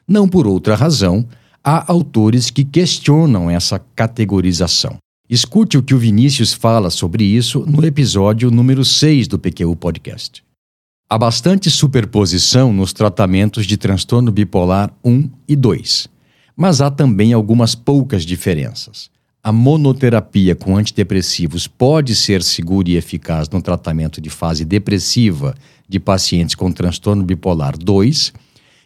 Não 0.07 0.27
por 0.27 0.45
outra 0.47 0.75
razão, 0.75 1.27
há 1.63 1.91
autores 1.91 2.49
que 2.49 2.63
questionam 2.63 3.49
essa 3.49 3.79
categorização. 3.95 4.97
Escute 5.29 5.77
o 5.77 5.83
que 5.83 5.93
o 5.93 5.99
Vinícius 5.99 6.53
fala 6.53 6.89
sobre 6.89 7.23
isso 7.23 7.63
no 7.67 7.85
episódio 7.85 8.49
número 8.49 8.83
6 8.83 9.27
do 9.27 9.37
PQU 9.37 9.75
Podcast. 9.75 10.43
Há 11.07 11.17
bastante 11.17 11.69
superposição 11.69 12.73
nos 12.73 12.93
tratamentos 12.93 13.65
de 13.65 13.77
transtorno 13.77 14.31
bipolar 14.31 14.91
1 15.03 15.29
e 15.47 15.55
2, 15.55 16.07
mas 16.59 16.81
há 16.81 16.91
também 16.91 17.31
algumas 17.31 17.73
poucas 17.73 18.25
diferenças. 18.25 19.09
A 19.41 19.49
monoterapia 19.49 20.53
com 20.53 20.75
antidepressivos 20.75 21.67
pode 21.67 22.13
ser 22.13 22.43
segura 22.43 22.89
e 22.89 22.97
eficaz 22.97 23.47
no 23.47 23.61
tratamento 23.61 24.19
de 24.19 24.29
fase 24.29 24.65
depressiva 24.65 25.55
de 25.87 26.01
pacientes 26.01 26.55
com 26.55 26.69
transtorno 26.69 27.23
bipolar 27.23 27.77
2, 27.77 28.33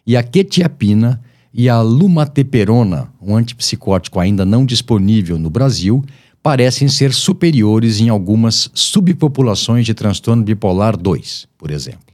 e 0.06 0.16
a 0.16 0.22
quetiapina 0.22 1.20
e 1.52 1.68
a 1.68 1.82
lumateperona, 1.82 3.12
um 3.20 3.36
antipsicótico 3.36 4.20
ainda 4.20 4.46
não 4.46 4.68
disponível 4.68 5.40
no 5.40 5.50
Brasil, 5.50 6.06
parecem 6.44 6.88
ser 6.88 7.12
superiores 7.12 8.00
em 8.00 8.10
algumas 8.10 8.70
subpopulações 8.76 9.84
de 9.84 9.96
transtorno 9.96 10.44
bipolar 10.44 10.96
2, 10.96 11.48
por 11.58 11.72
exemplo. 11.72 12.14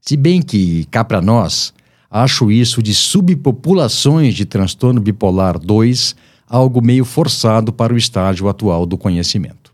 Se 0.00 0.16
bem 0.16 0.40
que, 0.40 0.86
cá 0.86 1.04
para 1.04 1.20
nós, 1.20 1.74
acho 2.10 2.50
isso 2.50 2.82
de 2.82 2.94
subpopulações 2.94 4.34
de 4.34 4.44
transtorno 4.44 5.00
bipolar 5.00 5.58
2 5.58 6.16
algo 6.48 6.80
meio 6.80 7.04
forçado 7.04 7.72
para 7.72 7.92
o 7.92 7.96
estágio 7.96 8.48
atual 8.48 8.86
do 8.86 8.96
conhecimento. 8.96 9.72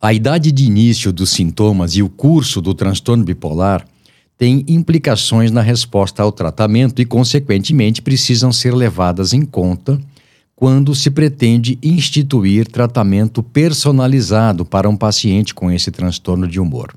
A 0.00 0.12
idade 0.12 0.52
de 0.52 0.64
início 0.64 1.12
dos 1.12 1.30
sintomas 1.30 1.94
e 1.94 2.02
o 2.02 2.08
curso 2.08 2.60
do 2.60 2.74
transtorno 2.74 3.24
bipolar 3.24 3.86
têm 4.36 4.64
implicações 4.68 5.50
na 5.50 5.62
resposta 5.62 6.22
ao 6.22 6.32
tratamento 6.32 7.00
e, 7.00 7.04
consequentemente, 7.04 8.02
precisam 8.02 8.52
ser 8.52 8.74
levadas 8.74 9.32
em 9.32 9.42
conta 9.42 9.98
quando 10.56 10.94
se 10.94 11.10
pretende 11.10 11.78
instituir 11.82 12.66
tratamento 12.66 13.42
personalizado 13.42 14.64
para 14.64 14.88
um 14.88 14.96
paciente 14.96 15.54
com 15.54 15.70
esse 15.70 15.90
transtorno 15.90 16.46
de 16.46 16.60
humor. 16.60 16.94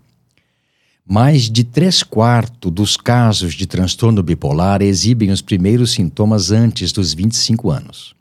Mais 1.10 1.50
de 1.50 1.64
três 1.64 2.04
quartos 2.04 2.70
dos 2.70 2.98
casos 2.98 3.54
de 3.54 3.66
transtorno 3.66 4.22
bipolar 4.22 4.82
exibem 4.82 5.32
os 5.32 5.42
primeiros 5.42 5.92
sintomas 5.92 6.52
antes 6.52 6.92
dos 6.92 7.14
25 7.14 7.72
anos. 7.72 8.14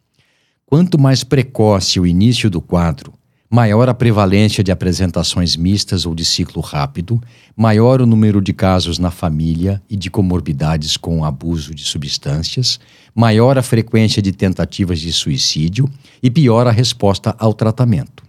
Quanto 0.64 0.96
mais 0.96 1.24
precoce 1.24 1.98
o 1.98 2.06
início 2.06 2.48
do 2.48 2.60
quadro, 2.60 3.12
maior 3.50 3.88
a 3.88 3.94
prevalência 3.94 4.62
de 4.62 4.70
apresentações 4.70 5.56
mistas 5.56 6.06
ou 6.06 6.14
de 6.14 6.24
ciclo 6.24 6.62
rápido, 6.62 7.20
maior 7.56 8.00
o 8.00 8.06
número 8.06 8.40
de 8.40 8.52
casos 8.52 9.00
na 9.00 9.10
família 9.10 9.82
e 9.90 9.96
de 9.96 10.08
comorbidades 10.08 10.96
com 10.96 11.24
abuso 11.24 11.74
de 11.74 11.82
substâncias, 11.82 12.78
maior 13.12 13.58
a 13.58 13.62
frequência 13.62 14.22
de 14.22 14.30
tentativas 14.30 15.00
de 15.00 15.12
suicídio 15.12 15.90
e 16.22 16.30
pior 16.30 16.68
a 16.68 16.72
resposta 16.72 17.34
ao 17.36 17.52
tratamento. 17.52 18.25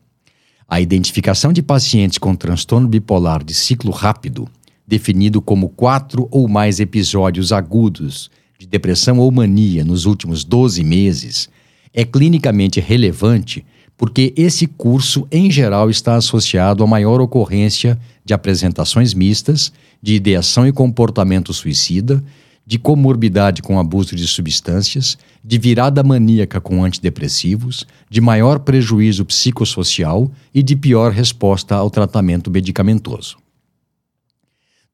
A 0.67 0.81
identificação 0.81 1.53
de 1.53 1.61
pacientes 1.61 2.17
com 2.17 2.35
transtorno 2.35 2.89
bipolar 2.89 3.43
de 3.43 3.53
ciclo 3.53 3.91
rápido, 3.91 4.49
definido 4.85 5.41
como 5.41 5.69
quatro 5.69 6.27
ou 6.29 6.47
mais 6.47 6.79
episódios 6.79 7.53
agudos 7.53 8.29
de 8.59 8.67
depressão 8.67 9.17
ou 9.19 9.31
mania 9.31 9.85
nos 9.85 10.05
últimos 10.05 10.43
12 10.43 10.83
meses, 10.83 11.49
É 11.93 12.03
clinicamente 12.03 12.79
relevante 12.79 13.65
porque 13.97 14.31
esse 14.37 14.67
curso, 14.67 15.27
em 15.31 15.49
geral, 15.49 15.89
está 15.89 16.15
associado 16.15 16.83
a 16.83 16.87
maior 16.87 17.19
ocorrência 17.19 17.97
de 18.23 18.33
apresentações 18.33 19.13
mistas, 19.13 19.73
de 19.99 20.13
ideação 20.13 20.67
e 20.67 20.71
comportamento 20.71 21.51
suicida, 21.51 22.23
de 22.67 22.77
comorbidade 22.77 23.61
com 23.61 23.79
abuso 23.79 24.13
de 24.13 24.27
substâncias, 24.27 25.17
de 25.41 25.57
virada 25.57 26.03
maníaca 26.03 26.59
com 26.59 26.83
antidepressivos, 26.83 27.87
de 28.09 28.19
maior 28.19 28.59
prejuízo 28.59 29.23
psicossocial 29.23 30.29
e 30.53 30.61
de 30.61 30.75
pior 30.75 31.13
resposta 31.13 31.75
ao 31.75 31.89
tratamento 31.89 32.51
medicamentoso. 32.51 33.37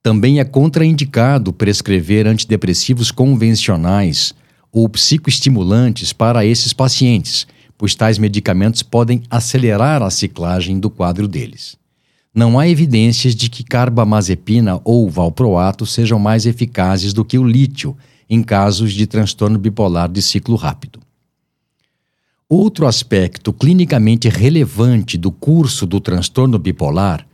Também 0.04 0.40
é 0.40 0.44
contraindicado 0.44 1.52
prescrever 1.52 2.28
antidepressivos 2.28 3.10
convencionais 3.10 4.36
ou 4.72 4.88
psicoestimulantes 4.88 6.14
para 6.14 6.46
esses 6.46 6.74
pacientes, 6.74 7.48
pois 7.76 7.96
tais 7.96 8.20
medicamentos 8.20 8.84
podem 8.84 9.24
acelerar 9.32 10.04
a 10.04 10.12
ciclagem 10.12 10.80
do 10.80 10.92
quadro 10.92 11.28
deles 11.28 11.76
não 12.34 12.58
há 12.58 12.68
evidências 12.68 13.36
de 13.36 13.50
que 13.50 13.64
carbamazepina 13.64 14.82
ou 14.84 15.08
valproato 15.10 15.86
sejam 15.86 16.18
mais 16.18 16.46
eficazes 16.46 17.14
do 17.14 17.24
que 17.24 17.38
o 17.38 17.48
lítio 17.48 17.96
em 18.28 18.42
casos 18.42 18.94
de 18.94 19.06
transtorno 19.06 19.60
bipolar 19.60 20.10
de 20.10 20.22
ciclo 20.22 20.56
rápido. 20.56 21.00
Outro 22.50 22.88
aspecto 22.88 23.54
clinicamente 23.54 24.28
relevante 24.30 25.18
do 25.18 25.32
curso 25.32 25.86
do 25.86 26.00
transtorno 26.00 26.58
bipolar 26.58 27.26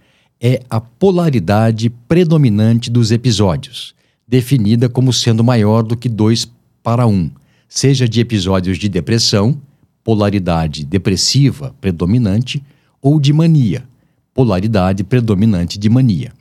é 0.42 0.62
a 0.70 0.80
polaridade 0.80 1.90
predominante 1.90 2.90
dos 2.90 3.12
episódios, 3.12 3.94
definida 4.28 4.88
como 4.88 5.12
sendo 5.12 5.44
maior 5.44 5.84
do 5.84 5.98
que 5.98 6.08
2 6.08 6.52
para 6.84 7.06
1, 7.06 7.12
um, 7.12 7.32
seja 7.68 8.08
de 8.08 8.20
episódios 8.20 8.78
de 8.78 8.88
depressão, 8.88 9.60
polaridade 10.04 10.86
depressiva 10.86 11.76
predominante, 11.82 12.64
ou 13.02 13.20
de 13.20 13.34
mania, 13.34 13.84
polaridade 14.34 15.04
predominante 15.04 15.78
de 15.78 15.90
mania. 15.90 16.32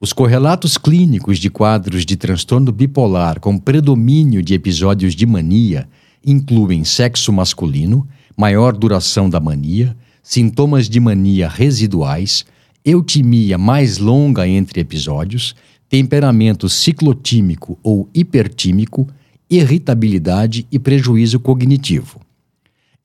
Os 0.00 0.12
correlatos 0.12 0.78
clínicos 0.78 1.38
de 1.38 1.50
quadros 1.50 2.06
de 2.06 2.16
transtorno 2.16 2.70
bipolar 2.70 3.40
com 3.40 3.58
predomínio 3.58 4.42
de 4.42 4.54
episódios 4.54 5.14
de 5.14 5.26
mania 5.26 5.88
incluem 6.24 6.84
sexo 6.84 7.32
masculino, 7.32 8.06
maior 8.36 8.76
duração 8.76 9.28
da 9.28 9.40
mania, 9.40 9.96
sintomas 10.22 10.88
de 10.88 11.00
mania 11.00 11.48
residuais, 11.48 12.44
eutimia 12.84 13.58
mais 13.58 13.98
longa 13.98 14.46
entre 14.46 14.80
episódios, 14.80 15.54
temperamento 15.88 16.68
ciclotímico 16.68 17.78
ou 17.82 18.08
hipertímico, 18.14 19.08
irritabilidade 19.50 20.66
e 20.70 20.78
prejuízo 20.78 21.40
cognitivo. 21.40 22.20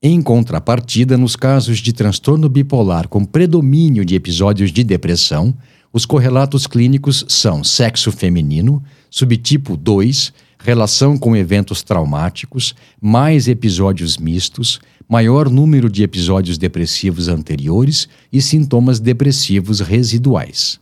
Em 0.06 0.22
contrapartida, 0.22 1.18
nos 1.18 1.38
casos 1.38 1.78
de 1.78 1.94
transtorno 1.94 2.50
bipolar 2.50 3.08
com 3.08 3.24
predomínio 3.24 4.04
de 4.04 4.16
episódios 4.16 4.70
de 4.70 4.84
depressão, 4.84 5.56
os 5.94 6.06
correlatos 6.06 6.68
clínicos 6.68 7.24
são 7.30 7.64
sexo 7.64 8.12
feminino, 8.12 8.84
subtipo 9.10 9.78
2, 9.78 10.34
relação 10.60 11.18
com 11.18 11.38
eventos 11.38 11.84
traumáticos, 11.84 12.76
mais 13.02 13.48
episódios 13.48 14.18
mistos, 14.18 14.82
maior 15.08 15.50
número 15.50 15.90
de 15.90 16.04
episódios 16.04 16.58
depressivos 16.58 17.30
anteriores 17.30 18.10
e 18.30 18.42
sintomas 18.42 19.00
depressivos 19.00 19.80
residuais. 19.80 20.82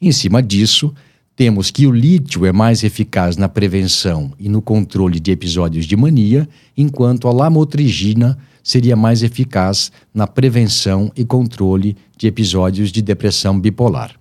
Em 0.00 0.12
cima 0.12 0.40
disso, 0.40 0.94
temos 1.34 1.72
que 1.72 1.88
o 1.88 1.90
lítio 1.90 2.46
é 2.46 2.52
mais 2.52 2.84
eficaz 2.84 3.36
na 3.36 3.48
prevenção 3.48 4.32
e 4.38 4.48
no 4.48 4.62
controle 4.62 5.18
de 5.18 5.32
episódios 5.32 5.86
de 5.86 5.96
mania, 5.96 6.48
enquanto 6.76 7.26
a 7.26 7.32
lamotrigina 7.32 8.38
seria 8.70 8.94
mais 8.94 9.22
eficaz 9.22 9.90
na 10.14 10.26
prevenção 10.26 11.10
e 11.16 11.24
controle 11.24 11.96
de 12.16 12.28
episódios 12.28 12.92
de 12.92 13.02
depressão 13.02 13.58
bipolar. 13.58 14.14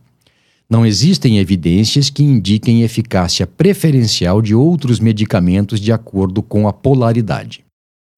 Não 0.68 0.86
existem 0.86 1.38
evidências 1.38 2.10
que 2.10 2.24
indiquem 2.24 2.82
eficácia 2.82 3.46
preferencial 3.46 4.42
de 4.42 4.56
outros 4.56 5.00
medicamentos 5.00 5.80
de 5.80 5.92
acordo 5.92 6.42
com 6.42 6.68
a 6.68 6.74
polaridade. 6.74 7.64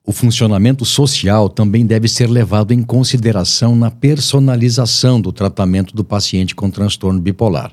O 0.06 0.12
funcionamento 0.12 0.84
social 0.84 1.48
também 1.50 1.86
deve 1.86 2.08
ser 2.08 2.30
levado 2.30 2.74
em 2.74 2.82
consideração 2.82 3.76
na 3.76 3.92
personalização 3.92 5.22
do 5.22 5.32
tratamento 5.32 5.96
do 5.96 6.04
paciente 6.04 6.56
com 6.56 6.70
transtorno 6.70 7.22
bipolar. 7.22 7.72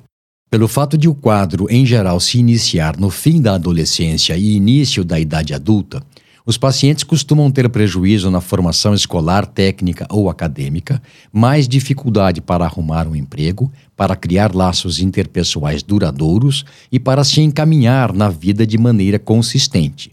Pelo 0.51 0.67
fato 0.67 0.97
de 0.97 1.09
o 1.09 1.15
quadro, 1.15 1.67
em 1.71 1.87
geral, 1.87 2.19
se 2.19 2.39
iniciar 2.39 2.97
no 2.97 3.11
fim 3.11 3.41
da 3.41 3.55
adolescência 3.55 4.37
e 4.37 4.57
início 4.57 5.05
da 5.05 5.19
idade 5.19 5.55
adulta, 5.55 6.03
os 6.49 6.57
pacientes 6.57 7.05
costumam 7.05 7.51
ter 7.51 7.69
prejuízo 7.69 8.31
na 8.31 8.41
formação 8.41 8.95
escolar, 8.95 9.45
técnica 9.45 10.07
ou 10.09 10.31
acadêmica, 10.31 11.03
mais 11.31 11.69
dificuldade 11.69 12.41
para 12.41 12.65
arrumar 12.65 13.07
um 13.07 13.15
emprego, 13.15 13.71
para 13.95 14.17
criar 14.17 14.55
laços 14.55 14.99
interpessoais 14.99 15.83
duradouros 15.83 16.65
e 16.91 16.99
para 16.99 17.23
se 17.23 17.43
encaminhar 17.43 18.15
na 18.15 18.31
vida 18.31 18.67
de 18.67 18.79
maneira 18.79 19.19
consistente. 19.19 20.11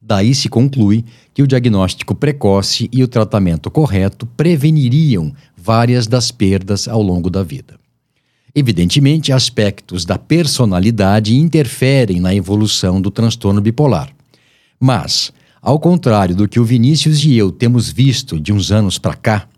Daí 0.00 0.34
se 0.34 0.48
conclui 0.48 1.04
que 1.34 1.42
o 1.42 1.46
diagnóstico 1.46 2.14
precoce 2.14 2.88
e 2.90 3.02
o 3.02 3.08
tratamento 3.08 3.70
correto 3.70 4.24
preveniriam 4.24 5.34
várias 5.54 6.06
das 6.06 6.30
perdas 6.30 6.88
ao 6.88 7.02
longo 7.02 7.28
da 7.28 7.42
vida. 7.42 7.78
Evidentemente, 8.54 9.34
aspectos 9.34 10.06
da 10.06 10.16
personalidade 10.16 11.36
interferem 11.36 12.20
na 12.20 12.34
evolução 12.34 13.02
do 13.02 13.10
transtorno 13.10 13.60
bipolar. 13.60 14.08
Mas, 14.80 15.30
ao 15.64 15.80
contrário 15.80 16.36
do 16.36 16.46
que 16.46 16.60
o 16.60 16.64
Vinícius 16.64 17.24
e 17.24 17.38
eu 17.38 17.50
temos 17.50 17.90
visto 17.90 18.38
de 18.38 18.52
uns 18.52 18.70
anos 18.70 18.98
para 18.98 19.14
cá, 19.14 19.48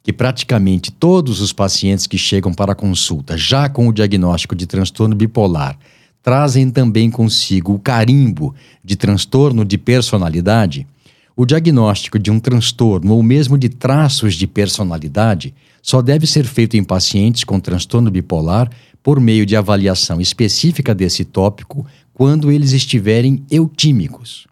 que 0.00 0.12
praticamente 0.12 0.92
todos 0.92 1.40
os 1.40 1.52
pacientes 1.52 2.06
que 2.06 2.16
chegam 2.16 2.54
para 2.54 2.70
a 2.70 2.76
consulta 2.76 3.36
já 3.36 3.68
com 3.68 3.88
o 3.88 3.92
diagnóstico 3.92 4.54
de 4.54 4.64
transtorno 4.64 5.16
bipolar 5.16 5.76
trazem 6.22 6.70
também 6.70 7.10
consigo 7.10 7.74
o 7.74 7.80
carimbo 7.80 8.54
de 8.84 8.94
transtorno 8.94 9.64
de 9.64 9.76
personalidade, 9.76 10.86
o 11.34 11.44
diagnóstico 11.44 12.16
de 12.16 12.30
um 12.30 12.38
transtorno 12.38 13.14
ou 13.14 13.20
mesmo 13.20 13.58
de 13.58 13.68
traços 13.68 14.36
de 14.36 14.46
personalidade 14.46 15.52
só 15.82 16.00
deve 16.00 16.28
ser 16.28 16.44
feito 16.44 16.76
em 16.76 16.84
pacientes 16.84 17.42
com 17.42 17.58
transtorno 17.58 18.08
bipolar 18.08 18.70
por 19.02 19.18
meio 19.18 19.44
de 19.44 19.56
avaliação 19.56 20.20
específica 20.20 20.94
desse 20.94 21.24
tópico 21.24 21.84
quando 22.14 22.52
eles 22.52 22.70
estiverem 22.70 23.42
eutímicos. 23.50 24.46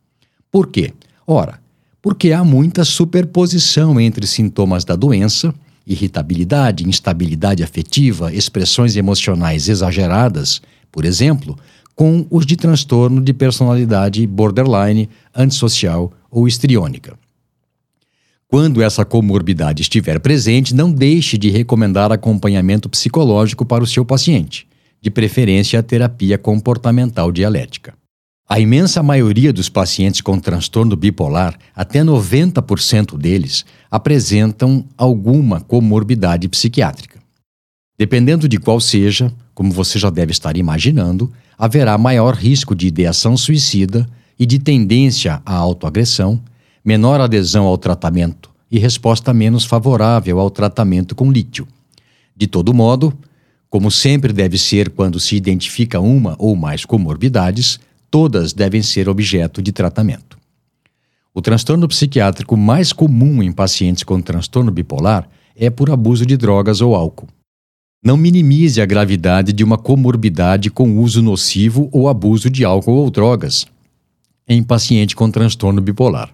Por 0.50 0.66
quê? 0.66 0.92
Ora, 1.26 1.60
porque 2.02 2.32
há 2.32 2.44
muita 2.44 2.84
superposição 2.84 3.98
entre 3.98 4.26
sintomas 4.26 4.84
da 4.84 4.94
doença, 4.94 5.54
irritabilidade, 5.86 6.88
instabilidade 6.88 7.62
afetiva, 7.62 8.32
expressões 8.32 8.96
emocionais 8.96 9.68
exageradas, 9.68 10.60
por 10.92 11.04
exemplo, 11.04 11.58
com 11.94 12.26
os 12.30 12.44
de 12.44 12.56
transtorno 12.56 13.22
de 13.22 13.32
personalidade 13.32 14.26
borderline, 14.26 15.08
antissocial 15.34 16.12
ou 16.30 16.48
histriônica. 16.48 17.16
Quando 18.48 18.82
essa 18.82 19.04
comorbidade 19.04 19.82
estiver 19.82 20.20
presente, 20.20 20.74
não 20.74 20.92
deixe 20.92 21.36
de 21.38 21.50
recomendar 21.50 22.12
acompanhamento 22.12 22.88
psicológico 22.88 23.64
para 23.64 23.82
o 23.82 23.86
seu 23.86 24.04
paciente, 24.04 24.66
de 25.00 25.10
preferência 25.10 25.78
a 25.78 25.82
terapia 25.82 26.38
comportamental 26.38 27.32
dialética. 27.32 27.94
A 28.46 28.60
imensa 28.60 29.02
maioria 29.02 29.54
dos 29.54 29.70
pacientes 29.70 30.20
com 30.20 30.38
transtorno 30.38 30.94
bipolar, 30.94 31.58
até 31.74 32.02
90% 32.02 33.16
deles, 33.16 33.64
apresentam 33.90 34.84
alguma 34.98 35.62
comorbidade 35.62 36.46
psiquiátrica. 36.48 37.20
Dependendo 37.98 38.46
de 38.46 38.58
qual 38.58 38.78
seja, 38.80 39.32
como 39.54 39.72
você 39.72 39.98
já 39.98 40.10
deve 40.10 40.32
estar 40.32 40.58
imaginando, 40.58 41.32
haverá 41.56 41.96
maior 41.96 42.34
risco 42.34 42.74
de 42.74 42.86
ideação 42.86 43.34
suicida 43.34 44.06
e 44.38 44.44
de 44.44 44.58
tendência 44.58 45.40
à 45.46 45.54
autoagressão, 45.54 46.38
menor 46.84 47.22
adesão 47.22 47.64
ao 47.64 47.78
tratamento 47.78 48.50
e 48.70 48.78
resposta 48.78 49.32
menos 49.32 49.64
favorável 49.64 50.38
ao 50.38 50.50
tratamento 50.50 51.14
com 51.14 51.32
lítio. 51.32 51.66
De 52.36 52.46
todo 52.46 52.74
modo, 52.74 53.16
como 53.70 53.90
sempre 53.90 54.34
deve 54.34 54.58
ser 54.58 54.90
quando 54.90 55.18
se 55.18 55.34
identifica 55.34 55.98
uma 55.98 56.36
ou 56.38 56.54
mais 56.54 56.84
comorbidades, 56.84 57.80
todas 58.14 58.52
devem 58.52 58.80
ser 58.80 59.08
objeto 59.08 59.60
de 59.60 59.72
tratamento. 59.72 60.38
O 61.34 61.42
transtorno 61.42 61.88
psiquiátrico 61.88 62.56
mais 62.56 62.92
comum 62.92 63.42
em 63.42 63.50
pacientes 63.50 64.04
com 64.04 64.22
transtorno 64.22 64.70
bipolar 64.70 65.28
é 65.56 65.68
por 65.68 65.90
abuso 65.90 66.24
de 66.24 66.36
drogas 66.36 66.80
ou 66.80 66.94
álcool. 66.94 67.26
Não 68.04 68.16
minimize 68.16 68.80
a 68.80 68.86
gravidade 68.86 69.52
de 69.52 69.64
uma 69.64 69.76
comorbidade 69.76 70.70
com 70.70 70.96
uso 71.00 71.20
nocivo 71.22 71.88
ou 71.90 72.08
abuso 72.08 72.48
de 72.48 72.64
álcool 72.64 72.98
ou 72.98 73.10
drogas 73.10 73.66
em 74.48 74.62
paciente 74.62 75.16
com 75.16 75.28
transtorno 75.28 75.80
bipolar. 75.80 76.32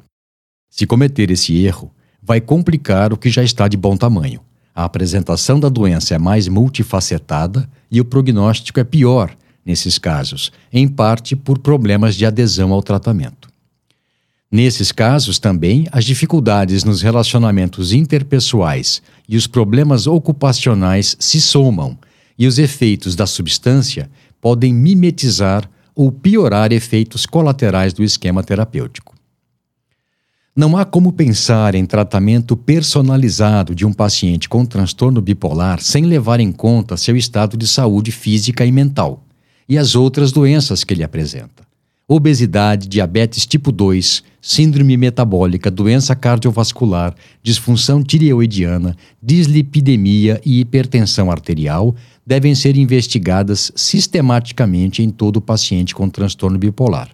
Se 0.68 0.86
cometer 0.86 1.30
esse 1.30 1.64
erro, 1.64 1.90
vai 2.22 2.42
complicar 2.42 3.10
o 3.10 3.16
que 3.16 3.30
já 3.30 3.42
está 3.42 3.66
de 3.66 3.78
bom 3.78 3.96
tamanho. 3.96 4.42
A 4.74 4.84
apresentação 4.84 5.58
da 5.58 5.70
doença 5.70 6.14
é 6.14 6.18
mais 6.18 6.46
multifacetada 6.46 7.66
e 7.90 8.02
o 8.02 8.04
prognóstico 8.04 8.78
é 8.78 8.84
pior 8.84 9.34
nesses 9.64 9.98
casos, 9.98 10.52
em 10.72 10.88
parte 10.88 11.36
por 11.36 11.58
problemas 11.58 12.14
de 12.14 12.26
adesão 12.26 12.72
ao 12.72 12.82
tratamento. 12.82 13.48
Nesses 14.50 14.90
casos 14.90 15.38
também, 15.38 15.86
as 15.92 16.04
dificuldades 16.04 16.82
nos 16.82 17.02
relacionamentos 17.02 17.92
interpessoais 17.92 19.00
e 19.28 19.36
os 19.36 19.46
problemas 19.46 20.08
ocupacionais 20.08 21.16
se 21.20 21.40
somam, 21.40 21.96
e 22.36 22.46
os 22.46 22.58
efeitos 22.58 23.14
da 23.14 23.26
substância 23.26 24.10
podem 24.40 24.74
mimetizar 24.74 25.70
ou 25.94 26.10
piorar 26.10 26.72
efeitos 26.72 27.26
colaterais 27.26 27.92
do 27.92 28.02
esquema 28.02 28.42
terapêutico. 28.42 29.14
Não 30.56 30.76
há 30.76 30.84
como 30.84 31.12
pensar 31.12 31.74
em 31.76 31.86
tratamento 31.86 32.56
personalizado 32.56 33.72
de 33.72 33.86
um 33.86 33.92
paciente 33.92 34.48
com 34.48 34.64
transtorno 34.66 35.20
bipolar 35.20 35.80
sem 35.80 36.04
levar 36.04 36.40
em 36.40 36.50
conta 36.50 36.96
seu 36.96 37.16
estado 37.16 37.56
de 37.56 37.68
saúde 37.68 38.10
física 38.10 38.66
e 38.66 38.72
mental 38.72 39.22
e 39.70 39.78
as 39.78 39.94
outras 39.94 40.32
doenças 40.32 40.82
que 40.82 40.92
ele 40.92 41.04
apresenta. 41.04 41.62
Obesidade, 42.08 42.88
diabetes 42.88 43.46
tipo 43.46 43.70
2, 43.70 44.24
síndrome 44.42 44.96
metabólica, 44.96 45.70
doença 45.70 46.16
cardiovascular, 46.16 47.14
disfunção 47.40 48.02
tireoidiana, 48.02 48.96
dislipidemia 49.22 50.40
e 50.44 50.58
hipertensão 50.58 51.30
arterial 51.30 51.94
devem 52.26 52.52
ser 52.52 52.76
investigadas 52.76 53.70
sistematicamente 53.76 55.04
em 55.04 55.10
todo 55.10 55.40
paciente 55.40 55.94
com 55.94 56.08
transtorno 56.08 56.58
bipolar. 56.58 57.08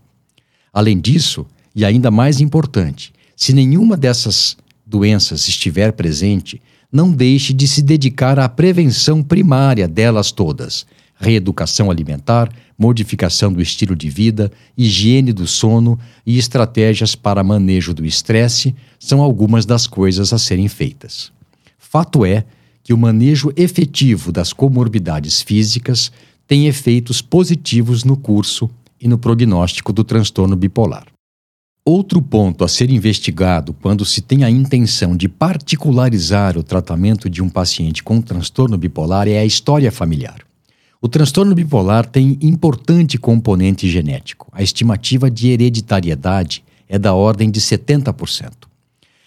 Além 0.73 0.99
disso, 0.99 1.45
e 1.75 1.85
ainda 1.85 2.11
mais 2.11 2.41
importante, 2.41 3.13
se 3.37 3.53
nenhuma 3.53 3.99
dessas 3.99 4.57
doenças 4.87 5.47
estiver 5.47 5.93
presente, 5.93 6.63
não 6.91 7.13
deixe 7.13 7.53
de 7.53 7.69
se 7.69 7.83
dedicar 7.83 8.39
à 8.39 8.49
prevenção 8.49 9.23
primária 9.23 9.87
delas 9.87 10.33
todas: 10.33 10.87
reeducação 11.17 11.91
alimentar, 11.91 12.53
modificação 12.79 13.53
do 13.53 13.61
estilo 13.61 13.97
de 13.97 14.09
vida, 14.11 14.53
higiene 14.77 15.33
do 15.33 15.47
sono 15.47 15.99
e 16.25 16.39
estratégias 16.39 17.15
para 17.15 17.43
manejo 17.43 17.95
do 17.95 18.05
estresse 18.05 18.75
são 18.99 19.23
algumas 19.23 19.65
das 19.65 19.87
coisas 19.87 20.33
a 20.33 20.39
serem 20.39 20.69
feitas. 20.69 21.33
Fato 21.79 22.25
é 22.25 22.45
que 22.83 22.93
o 22.93 22.99
manejo 22.99 23.53
efetivo 23.57 24.31
das 24.31 24.53
comorbidades 24.53 25.43
físicas 25.43 26.13
tem 26.47 26.67
efeitos 26.67 27.21
positivos 27.21 28.05
no 28.05 28.17
curso 28.17 28.71
e 29.01 29.09
no 29.09 29.19
prognóstico 29.19 29.93
do 29.93 30.05
transtorno 30.05 30.55
bipolar. 30.55 31.07
Outro 31.85 32.21
ponto 32.21 32.65
a 32.65 32.69
ser 32.69 32.91
investigado 32.91 33.73
quando 33.73 34.05
se 34.05 34.21
tem 34.21 34.45
a 34.45 34.51
intenção 34.51 35.17
de 35.17 35.29
particularizar 35.29 36.59
o 36.59 36.63
tratamento 36.63 37.31
de 37.31 37.43
um 37.43 37.49
paciente 37.49 38.03
com 38.03 38.21
transtorno 38.21 38.77
bipolar 38.77 39.29
é 39.29 39.39
a 39.39 39.45
história 39.45 39.91
familiar. 39.91 40.46
O 41.01 41.09
transtorno 41.09 41.55
bipolar 41.55 42.07
tem 42.07 42.39
importante 42.41 43.19
componente 43.19 43.89
genético. 43.89 44.49
A 44.51 44.63
estimativa 44.63 45.31
de 45.31 45.49
hereditariedade 45.49 46.65
é 46.89 46.99
da 46.99 47.13
ordem 47.13 47.51
de 47.51 47.61
70%. 47.61 48.53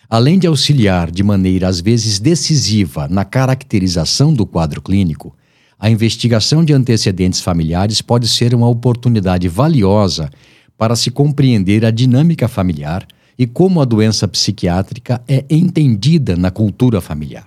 Além 0.09 0.39
de 0.39 0.47
auxiliar 0.47 1.11
de 1.11 1.21
maneira 1.21 1.67
às 1.67 1.79
vezes 1.79 2.19
decisiva 2.19 3.07
na 3.07 3.23
caracterização 3.23 4.33
do 4.33 4.45
quadro 4.45 4.81
clínico, 4.81 5.35
a 5.77 5.89
investigação 5.89 6.65
de 6.65 6.73
antecedentes 6.73 7.39
familiares 7.39 8.01
pode 8.01 8.27
ser 8.27 8.55
uma 8.55 8.67
oportunidade 8.67 9.47
valiosa 9.47 10.29
para 10.75 10.95
se 10.95 11.11
compreender 11.11 11.85
a 11.85 11.91
dinâmica 11.91 12.47
familiar 12.47 13.07
e 13.37 13.45
como 13.45 13.79
a 13.79 13.85
doença 13.85 14.27
psiquiátrica 14.27 15.21
é 15.27 15.45
entendida 15.49 16.35
na 16.35 16.49
cultura 16.49 16.99
familiar. 16.99 17.45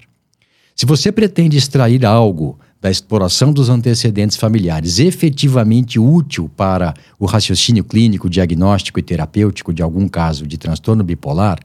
Se 0.74 0.86
você 0.86 1.10
pretende 1.10 1.56
extrair 1.56 2.06
algo 2.06 2.58
da 2.82 2.90
exploração 2.90 3.52
dos 3.52 3.68
antecedentes 3.68 4.36
familiares 4.36 4.98
efetivamente 4.98 6.00
útil 6.00 6.50
para 6.56 6.92
o 7.16 7.26
raciocínio 7.26 7.84
clínico, 7.84 8.28
diagnóstico 8.28 8.98
e 8.98 9.02
terapêutico 9.02 9.72
de 9.72 9.84
algum 9.84 10.08
caso 10.08 10.44
de 10.48 10.58
transtorno 10.58 11.04
bipolar, 11.04 11.60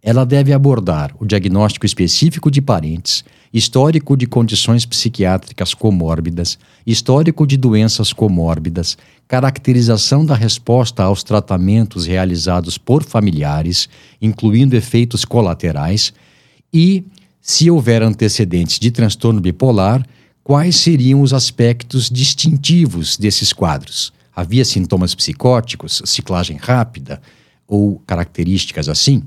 ela 0.00 0.24
deve 0.24 0.52
abordar 0.52 1.12
o 1.18 1.26
diagnóstico 1.26 1.84
específico 1.84 2.52
de 2.52 2.62
parentes, 2.62 3.24
histórico 3.52 4.16
de 4.16 4.28
condições 4.28 4.86
psiquiátricas 4.86 5.74
comórbidas, 5.74 6.56
histórico 6.86 7.44
de 7.44 7.56
doenças 7.56 8.12
comórbidas, 8.12 8.96
caracterização 9.26 10.24
da 10.24 10.36
resposta 10.36 11.02
aos 11.02 11.24
tratamentos 11.24 12.06
realizados 12.06 12.78
por 12.78 13.02
familiares, 13.02 13.88
incluindo 14.22 14.76
efeitos 14.76 15.24
colaterais, 15.24 16.14
e, 16.72 17.02
se 17.42 17.68
houver 17.68 18.04
antecedentes 18.04 18.78
de 18.78 18.92
transtorno 18.92 19.40
bipolar, 19.40 20.06
quais 20.42 20.76
seriam 20.76 21.20
os 21.20 21.32
aspectos 21.32 22.08
distintivos 22.08 23.16
desses 23.16 23.52
quadros? 23.52 24.12
Havia 24.34 24.64
sintomas 24.64 25.14
psicóticos, 25.14 26.02
ciclagem 26.04 26.56
rápida 26.56 27.20
ou 27.66 27.98
características 28.06 28.88
assim? 28.88 29.22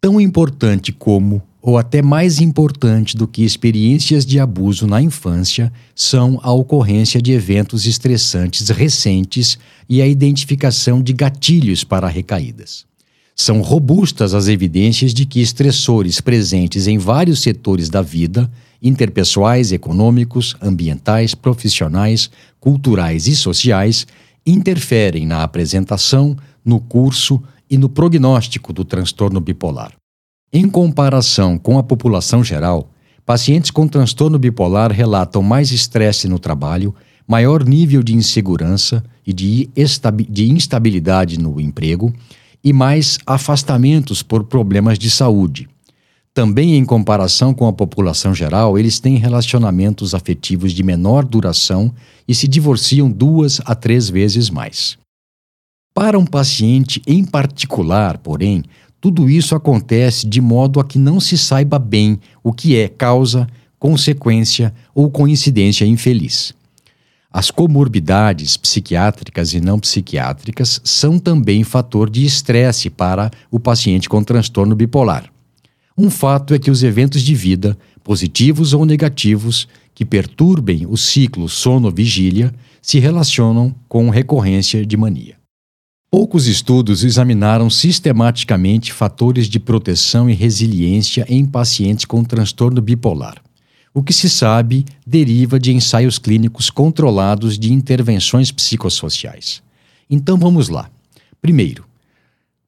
Tão 0.00 0.20
importante 0.20 0.92
como, 0.92 1.42
ou 1.60 1.76
até 1.76 2.00
mais 2.00 2.40
importante 2.40 3.16
do 3.16 3.28
que 3.28 3.44
experiências 3.44 4.24
de 4.24 4.40
abuso 4.40 4.86
na 4.86 5.02
infância, 5.02 5.72
são 5.94 6.40
a 6.42 6.50
ocorrência 6.50 7.20
de 7.20 7.32
eventos 7.32 7.84
estressantes 7.84 8.70
recentes 8.70 9.58
e 9.88 10.00
a 10.00 10.06
identificação 10.06 11.02
de 11.02 11.12
gatilhos 11.12 11.84
para 11.84 12.08
recaídas. 12.08 12.89
São 13.40 13.62
robustas 13.62 14.34
as 14.34 14.48
evidências 14.48 15.14
de 15.14 15.24
que 15.24 15.40
estressores 15.40 16.20
presentes 16.20 16.86
em 16.86 16.98
vários 16.98 17.40
setores 17.40 17.88
da 17.88 18.02
vida, 18.02 18.52
interpessoais, 18.82 19.72
econômicos, 19.72 20.54
ambientais, 20.60 21.34
profissionais, 21.34 22.30
culturais 22.60 23.26
e 23.26 23.34
sociais, 23.34 24.06
interferem 24.46 25.24
na 25.24 25.42
apresentação, 25.42 26.36
no 26.62 26.80
curso 26.80 27.42
e 27.70 27.78
no 27.78 27.88
prognóstico 27.88 28.74
do 28.74 28.84
transtorno 28.84 29.40
bipolar. 29.40 29.94
Em 30.52 30.68
comparação 30.68 31.56
com 31.56 31.78
a 31.78 31.82
população 31.82 32.44
geral, 32.44 32.90
pacientes 33.24 33.70
com 33.70 33.88
transtorno 33.88 34.38
bipolar 34.38 34.92
relatam 34.92 35.42
mais 35.42 35.72
estresse 35.72 36.28
no 36.28 36.38
trabalho, 36.38 36.94
maior 37.26 37.64
nível 37.64 38.02
de 38.02 38.14
insegurança 38.14 39.02
e 39.26 39.32
de, 39.32 39.70
de 40.28 40.50
instabilidade 40.50 41.38
no 41.38 41.58
emprego 41.58 42.12
e 42.62 42.72
mais 42.72 43.18
afastamentos 43.26 44.22
por 44.22 44.44
problemas 44.44 44.98
de 44.98 45.10
saúde. 45.10 45.68
Também, 46.32 46.76
em 46.76 46.84
comparação 46.84 47.52
com 47.52 47.66
a 47.66 47.72
população 47.72 48.34
geral, 48.34 48.78
eles 48.78 49.00
têm 49.00 49.16
relacionamentos 49.16 50.14
afetivos 50.14 50.72
de 50.72 50.82
menor 50.82 51.24
duração 51.24 51.92
e 52.26 52.34
se 52.34 52.46
divorciam 52.46 53.10
duas 53.10 53.60
a 53.64 53.74
três 53.74 54.08
vezes 54.08 54.48
mais. 54.48 54.96
Para 55.92 56.18
um 56.18 56.24
paciente 56.24 57.02
em 57.06 57.24
particular, 57.24 58.18
porém, 58.18 58.62
tudo 59.00 59.28
isso 59.28 59.56
acontece 59.56 60.26
de 60.26 60.40
modo 60.40 60.78
a 60.78 60.84
que 60.84 60.98
não 60.98 61.18
se 61.18 61.36
saiba 61.36 61.78
bem 61.78 62.20
o 62.44 62.52
que 62.52 62.76
é 62.76 62.86
causa, 62.86 63.48
consequência 63.78 64.72
ou 64.94 65.10
coincidência 65.10 65.84
infeliz. 65.84 66.54
As 67.32 67.48
comorbidades 67.48 68.56
psiquiátricas 68.56 69.54
e 69.54 69.60
não 69.60 69.78
psiquiátricas 69.78 70.80
são 70.82 71.16
também 71.16 71.62
fator 71.62 72.10
de 72.10 72.24
estresse 72.24 72.90
para 72.90 73.30
o 73.52 73.60
paciente 73.60 74.08
com 74.08 74.22
transtorno 74.24 74.74
bipolar. 74.74 75.30
Um 75.96 76.10
fato 76.10 76.54
é 76.54 76.58
que 76.58 76.72
os 76.72 76.82
eventos 76.82 77.22
de 77.22 77.34
vida, 77.34 77.78
positivos 78.02 78.72
ou 78.72 78.84
negativos, 78.84 79.68
que 79.94 80.04
perturbem 80.04 80.86
o 80.88 80.96
ciclo 80.96 81.48
sono-vigília, 81.48 82.52
se 82.82 82.98
relacionam 82.98 83.72
com 83.88 84.10
recorrência 84.10 84.84
de 84.84 84.96
mania. 84.96 85.36
Poucos 86.10 86.48
estudos 86.48 87.04
examinaram 87.04 87.70
sistematicamente 87.70 88.92
fatores 88.92 89.46
de 89.46 89.60
proteção 89.60 90.28
e 90.28 90.32
resiliência 90.32 91.24
em 91.28 91.46
pacientes 91.46 92.04
com 92.04 92.24
transtorno 92.24 92.80
bipolar. 92.82 93.40
O 93.92 94.02
que 94.02 94.12
se 94.12 94.30
sabe 94.30 94.84
deriva 95.06 95.58
de 95.58 95.72
ensaios 95.72 96.18
clínicos 96.18 96.70
controlados 96.70 97.58
de 97.58 97.72
intervenções 97.72 98.52
psicossociais. 98.52 99.62
Então 100.08 100.38
vamos 100.38 100.68
lá. 100.68 100.90
Primeiro, 101.42 101.84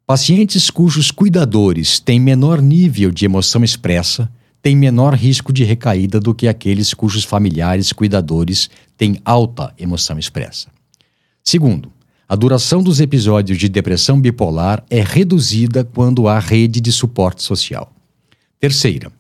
pacientes 0.07 0.71
cujos 0.71 1.11
cuidadores 1.11 2.01
têm 2.01 2.19
menor 2.19 2.61
nível 2.61 3.11
de 3.11 3.25
emoção 3.25 3.63
expressa 3.63 4.31
têm 4.63 4.77
menor 4.77 5.15
risco 5.15 5.53
de 5.53 5.65
recaída 5.65 6.21
do 6.21 6.33
que 6.33 6.47
aqueles 6.47 6.95
cujos 6.95 7.25
familiares 7.25 7.93
cuidadores 7.93 8.71
têm 8.97 9.21
alta 9.25 9.75
emoção 9.77 10.19
expressa. 10.19 10.69
Segundo, 11.43 11.93
a 12.29 12.37
duração 12.37 12.81
dos 12.83 13.01
episódios 13.01 13.59
de 13.59 13.69
depressão 13.69 14.21
bipolar 14.21 14.85
é 14.89 15.03
reduzida 15.03 15.85
quando 15.85 16.29
há 16.29 16.39
rede 16.39 16.81
de 16.81 16.93
suporte 16.93 17.43
social. 17.43 17.93
Terceira, 18.61 19.11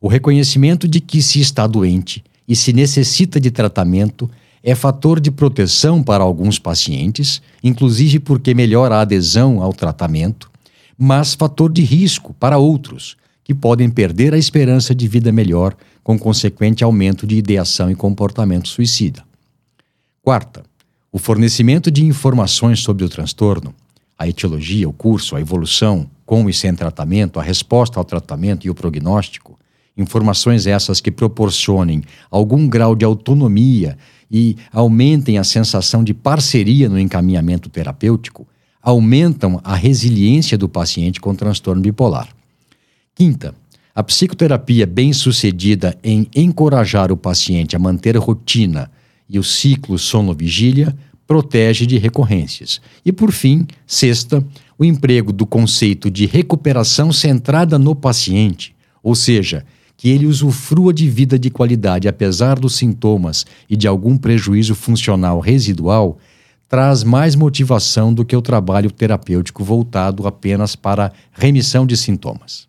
o 0.00 0.08
reconhecimento 0.08 0.86
de 0.86 1.00
que 1.00 1.20
se 1.22 1.40
está 1.40 1.66
doente 1.66 2.24
e 2.46 2.54
se 2.54 2.72
necessita 2.72 3.40
de 3.40 3.50
tratamento 3.50 4.30
é 4.62 4.74
fator 4.74 5.20
de 5.20 5.30
proteção 5.30 6.02
para 6.02 6.22
alguns 6.22 6.58
pacientes, 6.58 7.40
inclusive 7.62 8.18
porque 8.18 8.54
melhora 8.54 8.96
a 8.96 9.00
adesão 9.00 9.62
ao 9.62 9.72
tratamento, 9.72 10.50
mas 10.96 11.34
fator 11.34 11.72
de 11.72 11.82
risco 11.82 12.34
para 12.34 12.58
outros, 12.58 13.16
que 13.44 13.54
podem 13.54 13.88
perder 13.88 14.34
a 14.34 14.38
esperança 14.38 14.94
de 14.94 15.08
vida 15.08 15.32
melhor 15.32 15.74
com 16.02 16.18
consequente 16.18 16.84
aumento 16.84 17.26
de 17.26 17.36
ideação 17.36 17.90
e 17.90 17.94
comportamento 17.94 18.68
suicida. 18.68 19.24
Quarta, 20.22 20.62
o 21.10 21.18
fornecimento 21.18 21.90
de 21.90 22.04
informações 22.04 22.80
sobre 22.80 23.04
o 23.04 23.08
transtorno, 23.08 23.74
a 24.18 24.28
etiologia, 24.28 24.88
o 24.88 24.92
curso, 24.92 25.36
a 25.36 25.40
evolução, 25.40 26.10
com 26.26 26.48
e 26.48 26.52
sem 26.52 26.74
tratamento, 26.74 27.40
a 27.40 27.42
resposta 27.42 27.98
ao 27.98 28.04
tratamento 28.04 28.66
e 28.66 28.70
o 28.70 28.74
prognóstico, 28.74 29.57
informações 29.98 30.66
essas 30.66 31.00
que 31.00 31.10
proporcionem 31.10 32.02
algum 32.30 32.66
grau 32.68 32.94
de 32.94 33.04
autonomia 33.04 33.98
e 34.30 34.56
aumentem 34.72 35.38
a 35.38 35.44
sensação 35.44 36.04
de 36.04 36.14
parceria 36.14 36.88
no 36.88 36.98
encaminhamento 36.98 37.68
terapêutico, 37.68 38.46
aumentam 38.80 39.60
a 39.64 39.74
resiliência 39.74 40.56
do 40.56 40.68
paciente 40.68 41.20
com 41.20 41.34
transtorno 41.34 41.82
bipolar. 41.82 42.28
Quinta, 43.14 43.54
a 43.94 44.02
psicoterapia 44.02 44.86
bem-sucedida 44.86 45.98
em 46.04 46.28
encorajar 46.34 47.10
o 47.10 47.16
paciente 47.16 47.74
a 47.74 47.78
manter 47.78 48.16
rotina 48.16 48.90
e 49.28 49.38
o 49.38 49.42
ciclo 49.42 49.98
sono-vigília 49.98 50.96
protege 51.26 51.84
de 51.84 51.98
recorrências. 51.98 52.80
E 53.04 53.12
por 53.12 53.32
fim, 53.32 53.66
sexta, 53.86 54.42
o 54.78 54.84
emprego 54.84 55.32
do 55.32 55.44
conceito 55.44 56.10
de 56.10 56.24
recuperação 56.24 57.12
centrada 57.12 57.78
no 57.78 57.94
paciente, 57.94 58.74
ou 59.02 59.14
seja, 59.14 59.66
que 59.98 60.08
ele 60.08 60.26
usufrua 60.26 60.94
de 60.94 61.10
vida 61.10 61.36
de 61.36 61.50
qualidade 61.50 62.06
apesar 62.06 62.56
dos 62.56 62.76
sintomas 62.76 63.44
e 63.68 63.76
de 63.76 63.88
algum 63.88 64.16
prejuízo 64.16 64.76
funcional 64.76 65.40
residual, 65.40 66.18
traz 66.68 67.02
mais 67.02 67.34
motivação 67.34 68.14
do 68.14 68.24
que 68.24 68.36
o 68.36 68.40
trabalho 68.40 68.92
terapêutico 68.92 69.64
voltado 69.64 70.26
apenas 70.28 70.76
para 70.76 71.12
remissão 71.32 71.84
de 71.84 71.96
sintomas. 71.96 72.68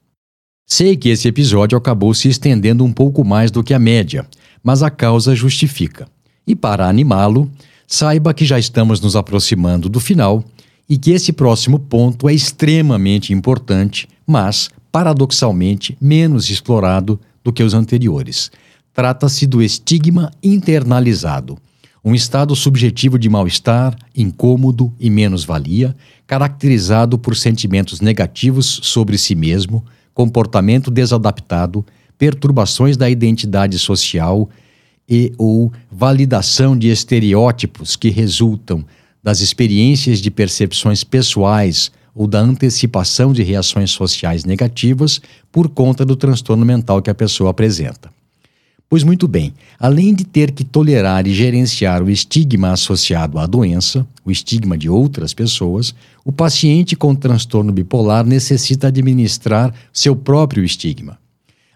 Sei 0.65 0.97
que 0.97 1.09
esse 1.09 1.27
episódio 1.27 1.77
acabou 1.77 2.13
se 2.15 2.27
estendendo 2.27 2.83
um 2.83 2.91
pouco 2.91 3.23
mais 3.23 3.51
do 3.51 3.63
que 3.63 3.75
a 3.75 3.79
média, 3.79 4.25
mas 4.63 4.81
a 4.81 4.89
causa 4.89 5.35
justifica. 5.35 6.07
E 6.47 6.55
para 6.55 6.89
animá-lo, 6.89 7.49
saiba 7.87 8.33
que 8.33 8.45
já 8.45 8.57
estamos 8.57 8.99
nos 8.99 9.15
aproximando 9.15 9.87
do 9.87 9.99
final 9.99 10.43
e 10.89 10.97
que 10.97 11.11
esse 11.11 11.31
próximo 11.31 11.77
ponto 11.77 12.27
é 12.27 12.33
extremamente 12.33 13.33
importante, 13.33 14.07
mas, 14.25 14.69
paradoxalmente, 14.91 15.97
menos 15.99 16.49
explorado 16.49 17.19
do 17.43 17.53
que 17.53 17.63
os 17.63 17.73
anteriores. 17.73 18.51
Trata-se 18.93 19.45
do 19.45 19.61
estigma 19.61 20.31
internalizado, 20.43 21.57
um 22.03 22.15
estado 22.15 22.55
subjetivo 22.55 23.19
de 23.19 23.29
mal-estar, 23.29 23.95
incômodo 24.15 24.93
e 24.99 25.09
menos-valia, 25.09 25.95
caracterizado 26.25 27.17
por 27.17 27.35
sentimentos 27.35 28.01
negativos 28.01 28.79
sobre 28.83 29.17
si 29.17 29.35
mesmo, 29.35 29.83
comportamento 30.13 30.89
desadaptado, 30.89 31.85
perturbações 32.17 32.97
da 32.97 33.09
identidade 33.09 33.77
social 33.79 34.49
e 35.07 35.31
ou 35.37 35.71
validação 35.91 36.77
de 36.77 36.89
estereótipos 36.89 37.95
que 37.95 38.09
resultam 38.09 38.85
das 39.23 39.41
experiências 39.41 40.19
de 40.19 40.29
percepções 40.29 41.03
pessoais 41.03 41.91
ou 42.19 42.27
da 42.27 42.41
antecipação 42.41 43.31
de 43.31 43.41
reações 43.41 43.91
sociais 43.91 44.43
negativas 44.43 45.21
por 45.49 45.69
conta 45.69 46.03
do 46.03 46.17
transtorno 46.17 46.65
mental 46.65 47.01
que 47.01 47.09
a 47.09 47.15
pessoa 47.15 47.51
apresenta. 47.51 48.11
Pois 48.89 49.05
muito 49.05 49.25
bem, 49.25 49.53
além 49.79 50.13
de 50.13 50.25
ter 50.25 50.51
que 50.51 50.65
tolerar 50.65 51.25
e 51.25 51.33
gerenciar 51.33 52.03
o 52.03 52.09
estigma 52.09 52.73
associado 52.73 53.39
à 53.39 53.45
doença, 53.45 54.05
o 54.25 54.31
estigma 54.31 54.77
de 54.77 54.89
outras 54.89 55.33
pessoas, 55.33 55.95
o 56.25 56.29
paciente 56.29 56.93
com 56.93 57.15
transtorno 57.15 57.71
bipolar 57.71 58.25
necessita 58.25 58.87
administrar 58.87 59.73
seu 59.93 60.13
próprio 60.13 60.65
estigma. 60.65 61.17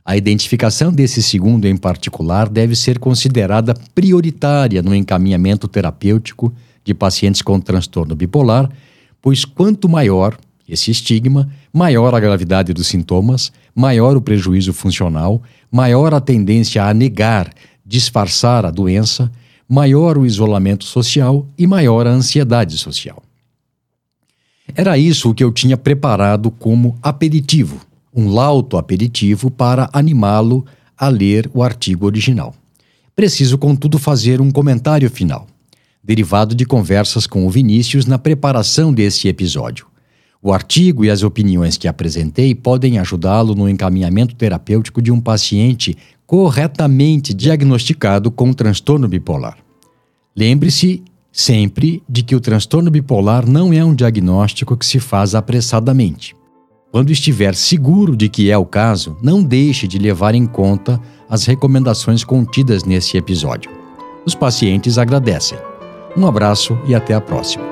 A 0.04 0.18
identificação 0.18 0.92
desse 0.92 1.24
segundo 1.24 1.66
em 1.70 1.78
particular 1.78 2.50
deve 2.50 2.76
ser 2.76 3.00
considerada 3.00 3.74
prioritária 3.96 4.82
no 4.82 4.94
encaminhamento 4.94 5.70
terapêutico 5.70 6.54
de 6.84 6.94
pacientes 6.94 7.42
com 7.42 7.62
transtorno 7.62 8.14
bipolar, 8.14 8.70
pois 9.24 9.44
quanto 9.44 9.90
maior 9.90 10.38
esse 10.70 10.92
estigma, 10.92 11.50
maior 11.74 12.14
a 12.14 12.20
gravidade 12.20 12.74
dos 12.74 12.88
sintomas, 12.88 13.52
maior 13.74 14.16
o 14.16 14.22
prejuízo 14.22 14.72
funcional, 14.72 15.42
maior 15.72 16.14
a 16.14 16.22
tendência 16.22 16.84
a 16.84 16.94
negar, 16.94 17.52
disfarçar 17.84 18.68
a 18.68 18.70
doença, 18.70 19.32
maior 19.68 20.18
o 20.18 20.28
isolamento 20.28 20.84
social 20.84 21.48
e 21.58 21.66
maior 21.66 22.06
a 22.06 22.12
ansiedade 22.12 22.78
social. 22.78 23.24
Era 24.76 24.98
isso 24.98 25.32
o 25.32 25.34
que 25.34 25.44
eu 25.44 25.52
tinha 25.52 25.78
preparado 25.78 26.52
como 26.52 26.96
aperitivo 27.02 27.82
um 28.16 28.30
lauto 28.30 28.78
aperitivo 28.78 29.50
para 29.50 29.90
animá-lo 29.92 30.66
a 30.98 31.08
ler 31.08 31.50
o 31.54 31.64
artigo 31.64 32.06
original. 32.06 32.54
Preciso, 33.16 33.58
contudo, 33.58 33.98
fazer 33.98 34.40
um 34.40 34.52
comentário 34.52 35.10
final, 35.10 35.48
derivado 36.04 36.54
de 36.54 36.66
conversas 36.66 37.26
com 37.26 37.48
o 37.48 37.50
Vinícius 37.50 38.06
na 38.06 38.20
preparação 38.20 38.94
desse 38.94 39.28
episódio. 39.28 39.88
O 40.42 40.52
artigo 40.52 41.06
e 41.06 41.10
as 41.10 41.24
opiniões 41.24 41.78
que 41.78 41.88
apresentei 41.88 42.54
podem 42.54 43.00
ajudá-lo 43.00 43.56
no 43.56 43.70
encaminhamento 43.70 44.36
terapêutico 44.36 45.02
de 45.02 45.10
um 45.10 45.22
paciente 45.22 45.96
corretamente 46.26 47.34
diagnosticado 47.34 48.30
com 48.30 48.52
transtorno 48.52 49.08
bipolar. 49.08 49.58
Lembre-se 50.36 51.02
sempre 51.32 52.04
de 52.10 52.24
que 52.24 52.36
o 52.36 52.42
transtorno 52.42 52.92
bipolar 52.92 53.50
não 53.50 53.72
é 53.72 53.84
um 53.84 53.96
diagnóstico 53.96 54.76
que 54.76 54.86
se 54.86 55.00
faz 55.00 55.34
apressadamente. 55.34 56.36
Quando 56.92 57.12
estiver 57.12 57.56
seguro 57.56 58.16
de 58.16 58.30
que 58.30 58.52
é 58.52 58.58
o 58.58 58.66
caso, 58.66 59.18
não 59.22 59.42
deixe 59.42 59.88
de 59.88 59.98
levar 59.98 60.36
em 60.36 60.46
conta 60.46 61.02
as 61.28 61.46
recomendações 61.46 62.24
contidas 62.24 62.84
nesse 62.84 63.18
episódio. 63.18 63.72
Os 64.26 64.36
pacientes 64.36 64.98
agradecem. 64.98 65.58
Um 66.16 66.28
abraço 66.28 66.78
e 66.86 66.94
até 66.94 67.14
a 67.14 67.22
próxima. 67.22 67.64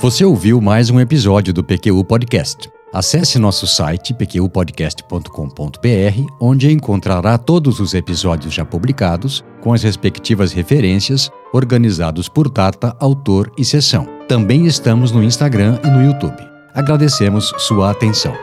Você 0.00 0.24
ouviu 0.24 0.60
mais 0.60 0.90
um 0.90 0.98
episódio 0.98 1.54
do 1.54 1.62
PQU 1.62 2.02
Podcast. 2.04 2.70
Acesse 2.92 3.38
nosso 3.38 3.66
site 3.66 4.12
pqpodcast.com.br, 4.12 6.34
onde 6.40 6.72
encontrará 6.72 7.38
todos 7.38 7.80
os 7.80 7.94
episódios 7.94 8.52
já 8.52 8.64
publicados, 8.64 9.44
com 9.60 9.72
as 9.72 9.82
respectivas 9.82 10.52
referências, 10.52 11.30
organizados 11.52 12.28
por 12.28 12.50
data, 12.50 12.96
autor 12.98 13.52
e 13.56 13.64
sessão. 13.64 14.06
Também 14.26 14.66
estamos 14.66 15.12
no 15.12 15.22
Instagram 15.22 15.78
e 15.84 15.88
no 15.88 16.04
YouTube. 16.04 16.36
Agradecemos 16.74 17.52
sua 17.58 17.90
atenção. 17.90 18.34